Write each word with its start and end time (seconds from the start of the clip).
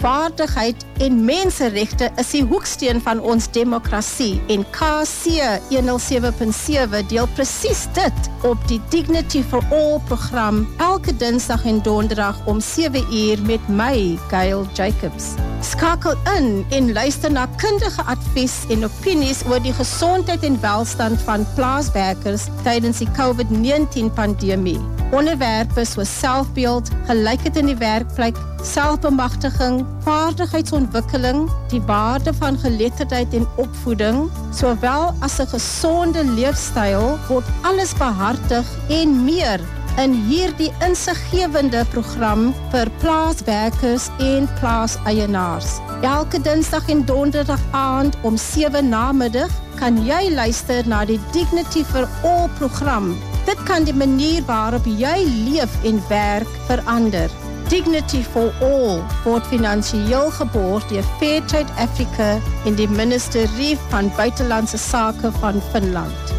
waardigheid 0.00 0.84
en 1.04 1.24
menseregte 1.24 2.10
is 2.20 2.30
die 2.34 2.42
hoeksteen 2.44 3.00
van 3.02 3.20
ons 3.20 3.48
demokrasie 3.54 4.40
en 4.52 4.64
KC 4.74 5.38
107.7 5.70 7.06
deel 7.10 7.28
presies 7.38 7.86
dit 7.96 8.28
op 8.48 8.60
die 8.70 8.80
Dignity 8.92 9.42
for 9.42 9.64
All 9.74 9.98
program 10.10 10.64
elke 10.82 11.14
Dinsdag 11.16 11.64
en 11.66 11.80
Donderdag 11.86 12.40
om 12.46 12.60
7 12.60 13.02
uur 13.14 13.42
met 13.46 13.68
my 13.68 14.18
Gail 14.28 14.66
Jacobs. 14.74 15.32
Skakel 15.62 16.14
in 16.36 16.66
en 16.70 16.92
luister 16.92 17.32
na 17.32 17.46
kundige 17.56 18.02
advies 18.02 18.64
en 18.70 18.86
opinies 18.86 19.42
oor 19.48 19.62
die 19.62 19.74
gesondheid 19.74 20.42
en 20.42 20.60
welstand 20.60 21.22
van 21.26 21.46
plaaswerkers 21.54 22.50
tydens 22.62 23.02
die 23.02 23.10
COVID-19 23.18 24.14
pandemie. 24.14 24.97
Onderwerpe 25.10 25.84
soos 25.88 26.10
selfbeeld, 26.20 26.90
gelykheid 27.08 27.56
in 27.56 27.70
die 27.70 27.78
werkplek, 27.80 28.36
selfbemagtiging, 28.66 29.80
vaardigheidsontwikkeling, 30.04 31.46
die 31.72 31.80
waarde 31.88 32.34
van 32.36 32.58
geletterdheid 32.60 33.32
en 33.38 33.46
opvoeding, 33.56 34.26
sowel 34.52 35.14
as 35.24 35.38
'n 35.40 35.48
gesonde 35.54 36.24
leefstyl 36.24 37.16
word 37.28 37.44
alles 37.62 37.94
behartig 37.94 38.66
en 38.88 39.24
meer 39.24 39.60
in 39.98 40.12
hierdie 40.28 40.70
insiggewende 40.86 41.84
program 41.90 42.54
vir 42.70 42.90
plaaswerkers 43.00 44.08
en 44.18 44.48
plaaseienaars. 44.60 45.80
Elke 46.02 46.40
Dinsdag 46.40 46.88
en 46.88 47.04
Donderdag 47.04 47.60
aand 47.70 48.16
om 48.22 48.36
7 48.36 48.88
namiddag 48.88 49.50
kan 49.78 49.98
jy 50.06 50.30
luister 50.34 50.86
na 50.86 51.04
die 51.04 51.20
Dignity 51.32 51.84
for 51.84 52.06
All 52.22 52.48
program 52.58 53.16
Dit 53.48 53.62
kan 53.64 53.84
die 53.84 53.94
manier 53.96 54.42
waarop 54.44 54.84
jy 54.84 55.22
leef 55.24 55.72
en 55.88 56.02
werk 56.08 56.48
verander. 56.66 57.30
Dignity 57.72 58.20
for 58.20 58.52
All 58.60 59.00
word 59.24 59.46
finansiëel 59.48 60.28
geborg 60.36 60.84
deur 60.90 61.06
Fairtrade 61.16 61.72
Africa 61.80 62.34
en 62.68 62.76
die 62.76 62.88
Ministerie 62.92 63.78
van 63.88 64.12
Buitelandse 64.16 64.76
Sake 64.76 65.32
van 65.40 65.62
Finland. 65.72 66.36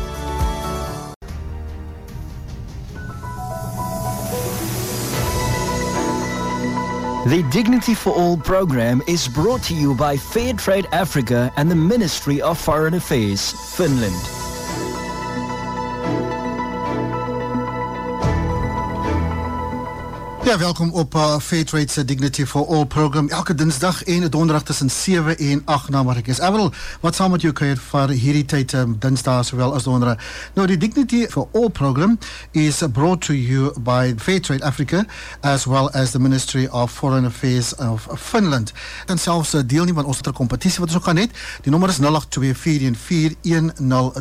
The 7.25 7.41
Dignity 7.49 7.95
for 7.95 8.13
All 8.13 8.37
program 8.37 9.01
is 9.07 9.27
brought 9.27 9.63
to 9.63 9.73
you 9.73 9.95
by 9.95 10.17
Fairtrade 10.17 10.85
Africa 10.91 11.51
and 11.55 11.69
the 11.69 11.75
Ministry 11.75 12.41
of 12.41 12.59
Foreign 12.59 12.93
Affairs, 12.93 13.53
Finland. 13.73 14.38
Ja, 20.49 20.57
welkom 20.57 20.91
op 20.91 21.15
uh, 21.15 21.39
Fair 21.39 21.65
Trade 21.65 21.91
se 21.91 22.05
Dignity 22.05 22.45
for 22.45 22.67
All 22.67 22.85
program. 22.85 23.29
Elke 23.29 23.55
Dinsdag 23.55 24.03
en 24.03 24.29
Donderdag 24.29 24.63
tussen 24.63 24.89
7 24.89 25.37
en 25.37 25.61
8 25.65 25.89
na 25.89 26.03
Mark 26.03 26.27
is. 26.27 26.39
Evel, 26.39 26.71
wat 26.99 27.15
saam 27.15 27.31
met 27.31 27.41
jou 27.41 27.53
kuier 27.53 27.77
vir 27.77 28.09
hierdie 28.09 28.45
tyd 28.45 28.73
um, 28.73 28.95
Dinsdag 28.99 29.45
sowel 29.45 29.73
as 29.73 29.83
Donderdag. 29.83 30.17
Nou 30.53 30.67
die 30.67 30.77
Dignity 30.77 31.27
for 31.29 31.47
All 31.53 31.69
program 31.69 32.17
is 32.51 32.81
brought 32.91 33.21
to 33.21 33.33
you 33.33 33.73
by 33.79 34.13
Fair 34.17 34.41
Trade 34.41 34.63
Africa 34.65 35.05
as 35.41 35.65
well 35.65 35.89
as 35.93 36.11
the 36.11 36.19
Ministry 36.19 36.67
of 36.71 36.91
Foreign 36.91 37.25
Affairs 37.25 37.75
of 37.75 38.07
Finland. 38.15 38.73
Dan 39.05 39.17
selfs 39.17 39.53
'n 39.53 39.57
uh, 39.57 39.63
deelneem 39.65 39.97
aan 39.97 40.05
ons 40.05 40.21
kompetisie 40.33 40.79
wat 40.79 40.87
ons 40.87 40.97
ook 40.97 41.03
gaan 41.03 41.17
het. 41.17 41.31
Die 41.61 41.71
nommer 41.71 41.89
is 41.89 41.99
0824141077. 41.99 42.01
Nou 43.85 44.11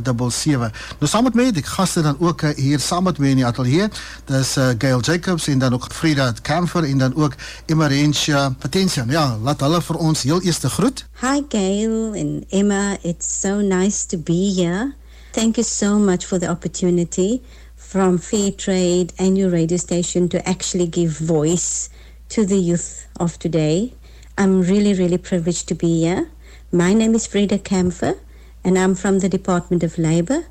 saam 1.01 1.25
met 1.25 1.35
my, 1.35 1.51
die 1.51 1.63
gaste 1.63 2.03
dan 2.03 2.17
ook 2.19 2.41
hier 2.43 2.81
saam 2.81 3.03
met 3.03 3.19
my 3.19 3.29
in 3.29 3.37
die 3.37 3.47
ateljee. 3.47 3.89
Dis 4.25 4.57
Gail 4.79 5.01
Jacobs 5.01 5.47
en 5.47 5.59
dan 5.59 5.73
ook 5.73 5.87
Frieda 5.93 6.18
Frida 6.19 6.41
Camfer 6.43 6.85
en 6.85 6.99
dan 6.99 7.15
ook 7.15 7.35
Emerentia 7.67 8.51
Patensia. 8.59 9.05
Ja, 9.09 9.39
laat 9.43 9.61
hulle 9.61 9.79
vir 9.83 9.97
ons 9.97 10.23
heel 10.23 10.43
eers 10.43 10.59
groet. 10.75 11.05
Hi 11.21 11.45
Gail 11.49 12.15
and 12.15 12.45
Emma, 12.51 12.99
it's 13.03 13.41
so 13.41 13.61
nice 13.61 14.07
to 14.07 14.19
be 14.19 14.51
here. 14.51 14.95
Thank 15.33 15.57
you 15.57 15.65
so 15.65 15.99
much 15.99 16.27
for 16.27 16.39
the 16.39 16.49
opportunity 16.49 17.41
from 17.77 18.19
Fair 18.19 18.51
Trade 18.51 19.13
and 19.19 19.39
your 19.39 19.51
radio 19.51 19.79
station 19.79 20.29
to 20.29 20.39
actually 20.43 20.89
give 20.89 21.21
voice 21.21 21.89
to 22.29 22.45
the 22.45 22.59
youth 22.59 23.07
of 23.21 23.39
today. 23.39 23.93
I'm 24.37 24.63
really, 24.63 24.95
really 24.95 25.19
privileged 25.19 25.69
to 25.69 25.75
be 25.75 26.01
here. 26.01 26.27
My 26.73 26.95
name 26.95 27.15
is 27.15 27.29
Frida 27.29 27.59
Camfer, 27.59 28.19
and 28.65 28.77
I'm 28.77 28.97
from 28.97 29.21
the 29.21 29.29
Department 29.29 29.85
of 29.85 29.99
Labor. 29.99 30.47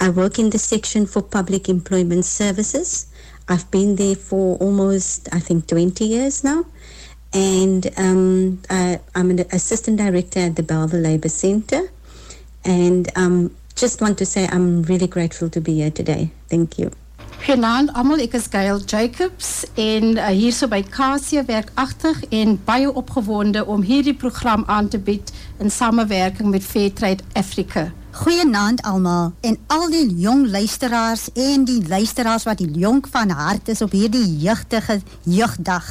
I 0.00 0.10
work 0.10 0.38
in 0.38 0.50
the 0.50 0.58
section 0.58 1.06
for 1.06 1.22
public 1.22 1.68
employment 1.68 2.24
services. 2.24 3.06
I've 3.48 3.70
been 3.70 3.96
there 3.96 4.14
for 4.14 4.56
almost, 4.58 5.28
I 5.32 5.40
think, 5.40 5.66
20 5.66 6.04
years 6.04 6.44
now. 6.44 6.64
And 7.32 7.90
um, 7.96 8.62
I, 8.70 9.00
am 9.14 9.30
an 9.30 9.40
assistant 9.52 9.98
director 9.98 10.40
at 10.40 10.56
the 10.56 10.62
Belleville 10.62 11.00
Labour 11.00 11.28
Centre. 11.28 11.90
And 12.64 13.10
um, 13.16 13.54
just 13.74 14.00
want 14.00 14.18
to 14.18 14.26
say 14.26 14.46
I'm 14.46 14.82
really 14.82 15.06
grateful 15.06 15.48
to 15.50 15.60
be 15.60 15.74
here 15.74 15.90
today. 15.90 16.30
Thank 16.48 16.78
you. 16.78 16.90
Goeienaand 17.42 17.90
almal, 17.98 18.20
ek 18.22 18.36
is 18.38 18.44
Gail 18.46 18.78
Jacobs 18.86 19.64
en 19.74 20.12
uh, 20.14 20.28
hierso 20.30 20.68
by 20.70 20.78
KC 20.86 21.42
werkagtig 21.48 22.20
en 22.30 22.54
baie 22.68 22.86
opgewonde 22.86 23.64
om 23.66 23.82
hierdie 23.82 24.14
program 24.14 24.62
aan 24.70 24.86
te 24.88 25.00
bied 25.02 25.32
in 25.58 25.70
samewerking 25.70 26.52
met 26.54 26.62
Fairtrade 26.62 27.24
Africa. 27.34 27.88
Goeienaand 28.12 28.82
almal 28.84 29.30
en 29.40 29.54
al 29.72 29.86
die 29.88 30.04
jong 30.20 30.42
luisteraars 30.52 31.30
en 31.32 31.62
die 31.64 31.78
luisteraars 31.88 32.44
wat 32.44 32.58
die 32.60 32.68
jonk 32.76 33.06
van 33.08 33.30
hart 33.32 33.70
is 33.72 33.80
op 33.80 33.94
hierdie 33.96 34.26
jeugdige 34.42 34.98
jeugdag. 35.24 35.86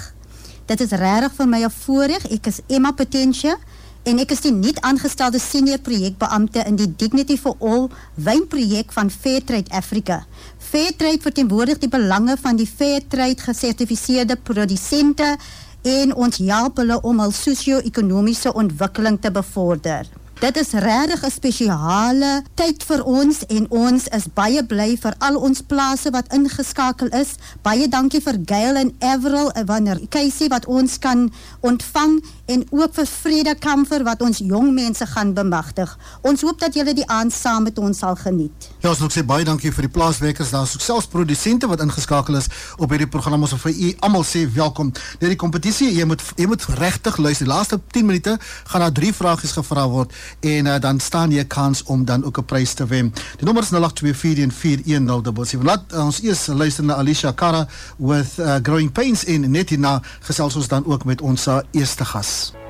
Dit 0.70 0.84
is 0.86 0.94
regtig 1.02 1.48
my 1.48 1.64
'n 1.64 1.70
voorreg. 1.70 2.30
Ek 2.30 2.46
is 2.46 2.60
Emma 2.68 2.92
Potentia 2.92 3.58
en 4.04 4.20
ek 4.20 4.32
is 4.32 4.42
die 4.42 4.52
nuut 4.52 4.82
aangestelde 4.82 5.40
senior 5.40 5.80
projekbeampte 5.80 6.64
in 6.66 6.76
die 6.76 6.94
Dignity 6.96 7.38
for 7.38 7.56
All 7.60 7.90
wynprojek 8.16 8.92
van 8.92 9.10
Fairtrade 9.10 9.72
Africa. 9.72 10.26
Fairtrade 10.58 11.22
verteenwoordig 11.22 11.78
die 11.78 11.90
belange 11.90 12.38
van 12.42 12.56
die 12.56 12.70
Fairtrade 12.76 13.42
gesertifiseerde 13.42 14.36
produsente 14.36 15.38
en 15.82 16.16
ons 16.16 16.38
help 16.38 16.78
hulle 16.78 17.02
om 17.02 17.20
hul 17.20 17.32
sosio-ekonomiese 17.32 18.54
ontwikkeling 18.54 19.22
te 19.22 19.32
bevorder. 19.32 20.21
Dit 20.42 20.58
is 20.58 20.72
regtig 20.72 21.22
'n 21.26 21.32
spesiale 21.32 22.44
tyd 22.54 22.84
vir 22.84 23.04
ons 23.04 23.46
en 23.46 23.66
ons 23.70 24.08
is 24.08 24.26
baie 24.34 24.66
bly 24.66 24.98
vir 24.98 25.14
al 25.18 25.36
ons 25.38 25.62
plase 25.62 26.10
wat 26.10 26.34
ingeskakel 26.34 27.08
is. 27.08 27.36
Baie 27.62 27.88
dankie 27.88 28.22
vir 28.22 28.38
Gail 28.46 28.76
en 28.76 28.96
Everal 29.00 29.52
eh, 29.52 29.64
wanneer 29.66 30.00
Casey 30.10 30.48
wat 30.48 30.66
ons 30.66 31.00
kan 31.00 31.32
ontvang 31.60 32.24
en 32.46 32.66
ook 32.70 32.94
vir 32.94 33.06
Vrede 33.06 33.56
Kamfer 33.56 34.04
wat 34.04 34.22
ons 34.22 34.38
jong 34.38 34.74
mense 34.74 35.06
gaan 35.06 35.34
bemagtig. 35.34 35.98
Ons 36.22 36.42
hoop 36.42 36.60
dat 36.60 36.74
julle 36.74 36.94
die 36.94 37.08
aand 37.08 37.34
saam 37.34 37.64
met 37.64 37.78
ons 37.78 37.98
sal 37.98 38.16
geniet. 38.16 38.70
Ja, 38.80 38.90
ons 38.90 39.00
wil 39.00 39.10
sê 39.10 39.26
baie 39.26 39.46
dankie 39.46 39.72
vir 39.72 39.82
die 39.82 39.94
plaaswerkers, 39.94 40.50
daar 40.50 40.64
is 40.64 40.74
ook 40.74 40.82
selfs 40.82 41.08
produsente 41.08 41.68
wat 41.68 41.82
ingeskakel 41.82 42.36
is 42.36 42.48
op 42.78 42.90
hierdie 42.90 43.08
program. 43.08 43.42
Ons 43.42 43.52
wil 43.52 43.60
vir 43.60 43.72
u 43.78 43.96
almal 44.00 44.24
sê 44.24 44.52
welkom. 44.54 44.92
Net 45.20 45.30
die 45.30 45.36
kompetisie, 45.36 45.94
jy 45.94 46.06
moet 46.06 46.22
jy 46.36 46.48
moet 46.48 46.66
regtig 46.66 47.18
luister. 47.18 47.46
Die 47.46 47.54
laaste 47.54 47.80
10 47.92 48.06
minute 48.06 48.40
gaan 48.66 48.82
daar 48.82 48.92
drie 48.92 49.14
vragies 49.14 49.52
gevra 49.52 49.88
word 49.88 50.12
en 50.40 50.66
uh, 50.66 50.80
dan 50.80 51.00
staan 51.00 51.32
jy 51.32 51.44
kans 51.46 51.84
om 51.84 52.06
dan 52.06 52.24
ook 52.24 52.38
'n 52.38 52.46
prys 52.46 52.74
te 52.74 52.86
wen. 52.86 53.14
Die 53.38 53.46
nommer 53.46 53.64
is 53.64 53.72
0824410077. 53.72 55.62
Laat 55.62 55.84
uh, 55.94 56.06
ons 56.06 56.22
eers 56.22 56.46
luister 56.46 56.84
na 56.84 56.94
Alicia 56.94 57.32
Kara 57.32 57.68
with 57.98 58.38
uh, 58.38 58.56
Growing 58.62 58.92
Pains 58.92 59.24
in 59.24 59.52
net 59.52 59.70
hierna 59.70 60.02
gesels 60.20 60.56
ons 60.56 60.68
dan 60.68 60.86
ook 60.86 61.06
met 61.06 61.22
ons 61.22 61.48
uh, 61.48 61.58
eerste 61.72 62.06
gas. 62.06 62.61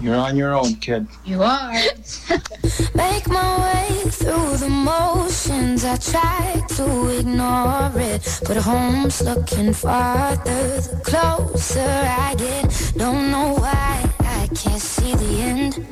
You're 0.00 0.16
on 0.16 0.34
your 0.36 0.54
own, 0.54 0.76
kid. 0.76 1.06
You 1.24 1.42
are. 1.42 1.72
Make 2.94 3.28
my 3.28 3.50
way 3.66 4.10
through 4.10 4.56
the 4.56 4.68
motions. 4.70 5.84
I 5.84 5.96
try 5.96 6.62
to 6.76 7.18
ignore 7.18 7.92
it, 7.96 8.40
but 8.46 8.56
home's 8.56 9.20
looking 9.20 9.74
farther 9.74 10.80
the 10.80 11.00
closer 11.04 11.80
I 11.80 12.34
get. 12.38 12.92
Don't 12.96 13.30
know 13.30 13.54
why 13.54 14.10
I 14.20 14.48
can't 14.54 14.80
see 14.80 15.14
the 15.14 15.40
end. 15.42 15.86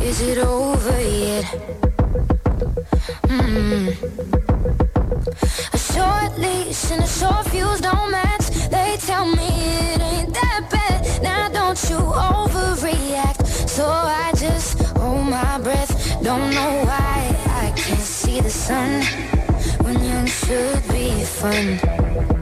Is 0.00 0.20
it 0.20 0.38
over 0.38 1.00
yet? 1.00 1.44
Mm. 3.24 4.36
A 5.72 5.78
short 5.78 6.38
leash 6.38 6.92
and 6.92 7.02
a 7.02 7.08
short 7.08 7.48
fuse 7.48 7.80
don't 7.80 8.10
match. 8.12 8.46
They 8.70 8.96
tell 9.00 9.26
me 9.26 9.48
it 9.92 10.00
ain't 10.00 10.32
that 10.34 10.68
bad. 10.70 11.22
Now 11.22 11.48
you 11.84 11.98
overreact. 11.98 13.46
So 13.68 13.84
I 13.86 14.32
just 14.36 14.80
hold 14.96 15.26
my 15.28 15.58
breath. 15.58 15.92
Don't 16.22 16.50
know 16.50 16.84
why 16.84 17.36
I 17.62 17.72
can't 17.76 18.00
see 18.00 18.40
the 18.40 18.50
sun 18.50 19.02
When 19.82 20.02
young 20.02 20.26
should 20.26 20.82
be 20.88 21.22
fun. 21.24 22.35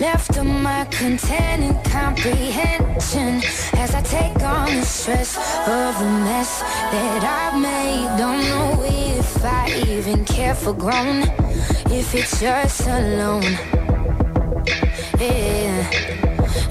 Left 0.00 0.36
of 0.36 0.46
my 0.46 0.84
content 0.86 1.62
and 1.62 1.84
comprehension 1.84 3.40
as 3.78 3.94
I 3.94 4.02
take 4.02 4.40
on 4.42 4.66
the 4.66 4.82
stress 4.84 5.36
of 5.66 5.98
the 5.98 6.10
mess 6.28 6.60
that 6.92 7.22
I've 7.24 7.60
made. 7.60 8.06
Don't 8.16 8.42
know 8.52 8.82
if 8.84 9.44
I 9.44 9.64
even 9.88 10.24
care 10.24 10.54
for 10.54 10.72
grown, 10.72 11.22
if 11.90 12.14
it's 12.14 12.40
just 12.40 12.86
alone. 12.86 13.95
Yeah. 15.18 15.88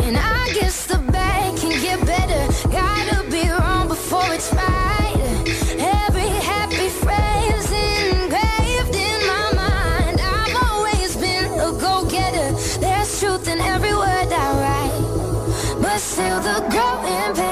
And 0.03 0.17
I 0.17 0.51
guess 0.53 0.85
the 0.85 0.99
bad 0.99 1.57
can 1.57 1.81
get 1.81 2.05
better. 2.05 2.69
Gotta 2.69 3.27
be 3.29 3.49
wrong 3.49 3.87
before 3.87 4.31
it's 4.31 4.53
right. 4.53 5.15
Every 6.05 6.29
happy 6.45 6.89
phrase 6.89 7.71
engraved 7.71 8.95
in 8.95 9.19
my 9.25 9.51
mind. 9.55 10.21
I've 10.21 10.55
always 10.69 11.15
been 11.17 11.45
a 11.59 11.71
go-getter. 11.71 12.51
There's 12.79 13.19
truth 13.19 13.47
in 13.47 13.59
every 13.59 13.95
word 13.95 14.31
I 14.31 14.47
write. 14.61 15.81
But 15.81 15.97
still 15.97 16.39
the 16.41 16.61
growing 16.69 17.33
pains, 17.33 17.44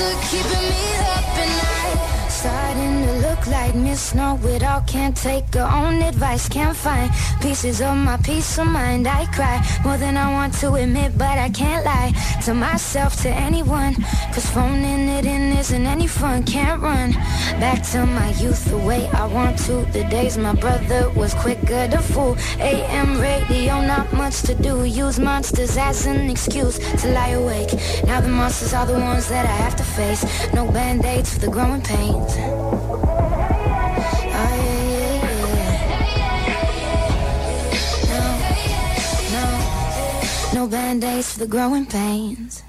are 0.00 0.20
keeping 0.28 0.68
me 0.72 0.86
up 1.14 1.24
at 1.42 1.50
night. 1.62 2.30
Starting 2.30 3.06
to 3.06 3.12
look 3.24 3.35
like 3.48 3.74
Miss 3.74 4.14
Know 4.14 4.38
It 4.44 4.62
All. 4.62 4.80
Can't 4.82 5.16
take 5.16 5.54
her 5.54 5.62
own 5.62 6.02
advice. 6.02 6.48
Can't 6.48 6.76
find 6.76 7.10
pieces 7.40 7.80
of 7.80 7.96
my 7.96 8.16
peace 8.18 8.58
of 8.58 8.66
mind. 8.66 9.06
I 9.06 9.26
cry 9.26 9.64
more 9.84 9.96
than 9.96 10.16
I 10.16 10.32
want 10.32 10.54
to 10.60 10.74
admit, 10.74 11.16
but 11.18 11.38
I 11.38 11.50
can't 11.50 11.84
lie 11.84 12.12
to 12.44 12.54
myself, 12.54 13.20
to 13.22 13.28
anyone. 13.28 13.94
Cause 14.32 14.46
phoning 14.50 15.08
it 15.08 15.26
in 15.26 15.56
isn't 15.56 15.86
any 15.86 16.06
fun. 16.06 16.44
Can't 16.44 16.80
run 16.80 17.12
back 17.60 17.82
to 17.92 18.06
my 18.06 18.30
youth 18.34 18.64
the 18.66 18.78
way 18.78 19.08
I 19.08 19.26
want 19.26 19.58
to. 19.66 19.84
The 19.92 20.04
days 20.04 20.36
my 20.38 20.54
brother 20.54 21.10
was 21.10 21.34
quicker 21.34 21.88
to 21.88 21.98
fool. 21.98 22.36
AM 22.58 23.20
radio, 23.20 23.80
not 23.80 24.12
much 24.12 24.42
to 24.42 24.54
do. 24.54 24.84
Use 24.84 25.18
monsters 25.18 25.76
as 25.76 26.06
an 26.06 26.30
excuse 26.30 26.78
to 27.00 27.08
lie 27.12 27.30
awake. 27.30 27.72
Now 28.04 28.20
the 28.20 28.28
monsters 28.28 28.74
are 28.74 28.86
the 28.86 28.98
ones 28.98 29.28
that 29.28 29.46
I 29.46 29.56
have 29.64 29.76
to 29.76 29.84
face. 29.84 30.22
No 30.52 30.70
band-aids 30.70 31.34
for 31.34 31.40
the 31.40 31.50
growing 31.50 31.82
pains. 31.82 33.05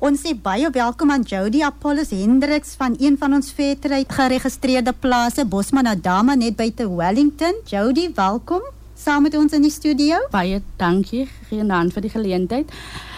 Ons 0.06 0.22
sê 0.22 0.36
baie 0.38 0.70
welkom 0.70 1.10
aan 1.10 1.24
Jody 1.26 1.64
Apollos 1.66 2.12
Hendriks 2.14 2.76
van 2.78 2.94
een 3.02 3.16
van 3.18 3.34
ons 3.34 3.50
Fairtrade 3.50 4.06
geregistreerde 4.14 4.94
plase 4.94 5.46
Bosman 5.46 5.90
Adama 5.90 6.36
net 6.38 6.56
buite 6.60 6.86
Wellington. 6.86 7.58
Jody, 7.66 8.12
welkom 8.14 8.62
saam 8.94 9.26
met 9.26 9.38
ons 9.38 9.54
in 9.58 9.66
die 9.66 9.74
studio. 9.74 10.20
Baie 10.30 10.62
dankie, 10.78 11.26
Renan, 11.50 11.90
vir 11.90 12.06
die 12.06 12.14
geleentheid. 12.14 12.74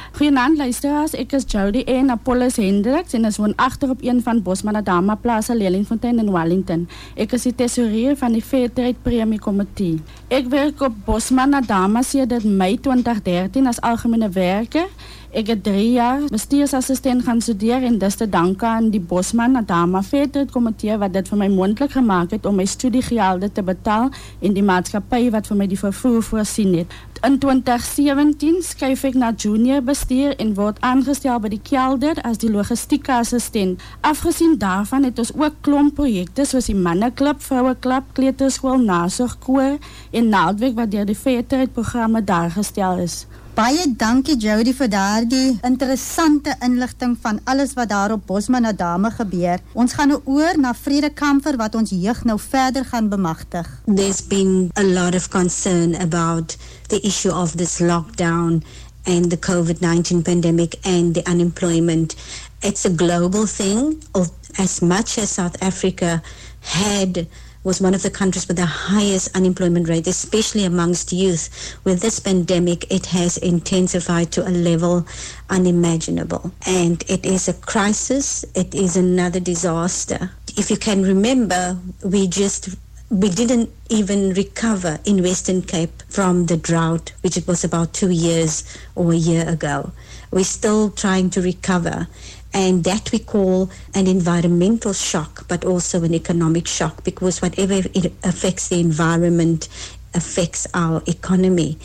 Goeienaand 0.09 0.57
luisteraars, 0.57 1.13
ek 1.13 1.35
is 1.37 1.43
Jody 1.45 1.83
en 1.85 2.09
Apollos 2.09 2.55
Hendriks 2.57 3.13
en 3.13 3.27
woon 3.37 3.53
agter 3.61 3.91
op 3.93 4.01
een 4.01 4.23
van 4.25 4.41
Bosman 4.41 4.75
Adama 4.75 5.15
Plaza 5.15 5.53
Lelingfontein 5.53 6.17
in 6.19 6.31
Wellington. 6.33 6.87
Ek 7.13 7.35
is 7.37 7.45
die 7.45 7.53
tesourier 7.55 8.17
van 8.17 8.33
die 8.33 8.41
Fairtrade 8.41 8.97
Premie 9.05 9.39
Komitee. 9.39 10.01
Ek 10.33 10.49
werk 10.49 10.81
op 10.81 10.97
Bosman 11.05 11.53
Adama 11.53 12.01
sedert 12.01 12.43
Mei 12.43 12.79
2013 12.81 13.69
as 13.69 13.81
algemene 13.85 14.31
werker. 14.33 14.89
Ik 15.31 15.47
heb 15.47 15.63
drie 15.63 15.91
jaar 15.91 16.19
bestuursassistent 16.29 17.23
gaan 17.23 17.41
studeren 17.41 17.83
en 17.83 17.97
dus 17.97 18.15
te 18.15 18.29
danken 18.29 18.67
aan 18.67 18.89
die 18.89 18.99
bosman 18.99 19.55
Adama 19.55 20.03
Veter, 20.03 20.41
het 20.41 20.51
comité 20.51 20.97
wat 20.97 21.13
dit 21.13 21.27
voor 21.27 21.37
mij 21.37 21.49
mondelijk 21.49 21.91
gemaakt 21.91 22.31
heeft 22.31 22.45
om 22.45 22.55
mijn 22.55 22.67
studiegelden 22.67 23.51
te 23.51 23.63
betalen 23.63 24.11
in 24.39 24.53
die 24.53 24.63
maatschappij 24.63 25.31
wat 25.31 25.47
voor 25.47 25.55
mij 25.55 25.67
die 25.67 25.79
vervoer 25.79 26.23
voorzien 26.23 26.73
heeft. 26.73 26.93
In 27.21 27.39
2017 27.39 28.61
schrijf 28.61 29.03
ik 29.03 29.13
naar 29.13 29.33
junior 29.33 29.83
bestuur 29.83 30.35
en 30.35 30.53
word 30.53 30.81
aangesteld 30.81 31.41
bij 31.41 31.49
de 31.49 31.61
kelder 31.61 32.21
als 32.21 32.37
die 32.37 32.51
logistieke 32.51 33.13
assistent. 33.13 33.81
Afgezien 34.01 34.55
daarvan 34.57 35.03
het 35.03 35.19
ons 35.19 35.31
ook 35.37 35.53
klomp 35.61 35.93
projecten 35.93 36.45
zoals 36.45 36.65
die 36.65 36.75
mannenclub, 36.75 37.41
vrouwenclub, 37.41 38.03
kleuterschool, 38.11 38.77
nazorgkoor 38.77 39.77
en 40.11 40.29
Naaldwijk 40.29 40.75
wat 40.75 40.91
door 40.91 41.05
de 41.05 41.15
Veter 41.15 41.59
het 41.59 41.73
programma 41.73 42.21
daargesteld 42.21 42.99
is. 42.99 43.25
Baie 43.59 43.89
dankie 43.91 44.37
Jody 44.39 44.71
vir 44.71 44.87
daardie 44.87 45.57
interessante 45.67 46.53
inligting 46.63 47.17
van 47.19 47.41
alles 47.43 47.73
wat 47.75 47.89
daar 47.91 48.13
op 48.15 48.21
Bosman 48.29 48.63
Adama 48.69 49.09
gebeur. 49.11 49.59
Ons 49.75 49.97
gaan 49.97 50.13
nou 50.13 50.21
oor 50.31 50.55
na 50.55 50.71
Vrede 50.71 51.09
Kamfer 51.11 51.57
wat 51.59 51.75
ons 51.75 51.91
jeug 51.91 52.21
nou 52.23 52.37
verder 52.39 52.85
gaan 52.87 53.09
bemagtig. 53.11 53.67
There's 53.83 54.21
been 54.23 54.71
a 54.79 54.83
lot 54.83 55.15
of 55.15 55.27
concern 55.27 55.95
about 55.99 56.55
the 56.87 57.01
issue 57.03 57.35
of 57.35 57.57
this 57.59 57.81
lockdown 57.83 58.63
and 59.03 59.29
the 59.29 59.39
COVID 59.39 59.83
19 59.83 60.21
pandemic 60.21 60.79
and 60.85 61.13
the 61.13 61.25
unemployment. 61.27 62.15
It's 62.61 62.85
a 62.85 62.95
global 62.95 63.45
thing. 63.45 63.99
Of 64.11 64.31
as 64.55 64.79
much 64.79 65.17
as 65.17 65.33
South 65.33 65.59
Africa 65.61 66.21
had 66.61 67.27
was 67.63 67.81
one 67.81 67.93
of 67.93 68.03
the 68.03 68.09
countries 68.09 68.47
with 68.47 68.57
the 68.57 68.65
highest 68.65 69.35
unemployment 69.35 69.89
rate, 69.89 70.07
especially 70.07 70.63
amongst 70.63 71.11
youth. 71.11 71.77
With 71.83 72.01
this 72.01 72.19
pandemic, 72.19 72.89
it 72.91 73.07
has 73.07 73.37
intensified 73.37 74.31
to 74.31 74.47
a 74.47 74.49
level 74.49 75.05
unimaginable. 75.49 76.51
And 76.65 77.03
it 77.07 77.25
is 77.25 77.49
a 77.49 77.53
crisis. 77.53 78.45
It 78.55 78.73
is 78.73 78.95
another 78.95 79.39
disaster. 79.39 80.31
If 80.55 80.71
you 80.71 80.77
can 80.77 81.03
remember, 81.03 81.77
we 82.03 82.27
just 82.27 82.75
we 83.09 83.29
didn't 83.29 83.71
even 83.89 84.33
recover 84.33 84.99
in 85.03 85.23
Western 85.23 85.63
Cape 85.63 86.03
from 86.09 86.45
the 86.45 86.57
drought, 86.57 87.11
which 87.21 87.37
it 87.37 87.47
was 87.47 87.63
about 87.63 87.91
two 87.91 88.11
years 88.11 88.63
or 88.93 89.11
a 89.11 89.15
year 89.15 89.49
ago. 89.49 89.91
We're 90.29 90.43
still 90.43 90.91
trying 90.91 91.31
to 91.31 91.41
recover. 91.41 92.07
And 92.53 92.83
that 92.83 93.11
we 93.11 93.19
call 93.19 93.69
an 93.93 94.07
environmental 94.07 94.93
shock, 94.93 95.47
but 95.47 95.63
also 95.63 96.03
an 96.03 96.13
economic 96.13 96.67
shock, 96.67 97.03
because 97.03 97.41
whatever 97.41 97.75
it 97.93 98.11
affects 98.23 98.69
the 98.69 98.79
environment 98.79 99.69
affects 100.13 100.65
our 100.73 101.03
economy. 101.05 101.77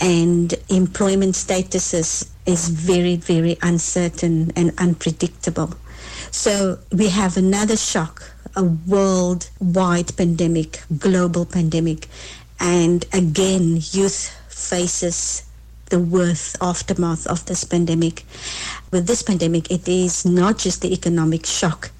And 0.00 0.54
employment 0.68 1.34
statuses 1.34 2.30
is 2.46 2.68
very, 2.68 3.16
very 3.16 3.56
uncertain 3.62 4.52
and 4.54 4.72
unpredictable. 4.78 5.74
So 6.30 6.78
we 6.92 7.08
have 7.08 7.36
another 7.36 7.76
shock, 7.76 8.32
a 8.54 8.62
worldwide 8.62 10.16
pandemic, 10.16 10.82
global 10.98 11.44
pandemic. 11.44 12.08
And 12.60 13.04
again, 13.12 13.78
youth 13.90 14.30
faces 14.48 15.44
the 15.92 15.98
worth 15.98 16.56
aftermath 16.62 17.26
of 17.26 17.44
this 17.44 17.64
pandemic. 17.64 18.24
With 18.90 19.06
this 19.06 19.22
pandemic, 19.22 19.70
it 19.70 19.86
is 19.86 20.24
not 20.24 20.56
just 20.56 20.80
the 20.80 20.90
economic 20.90 21.44
shock 21.44 21.90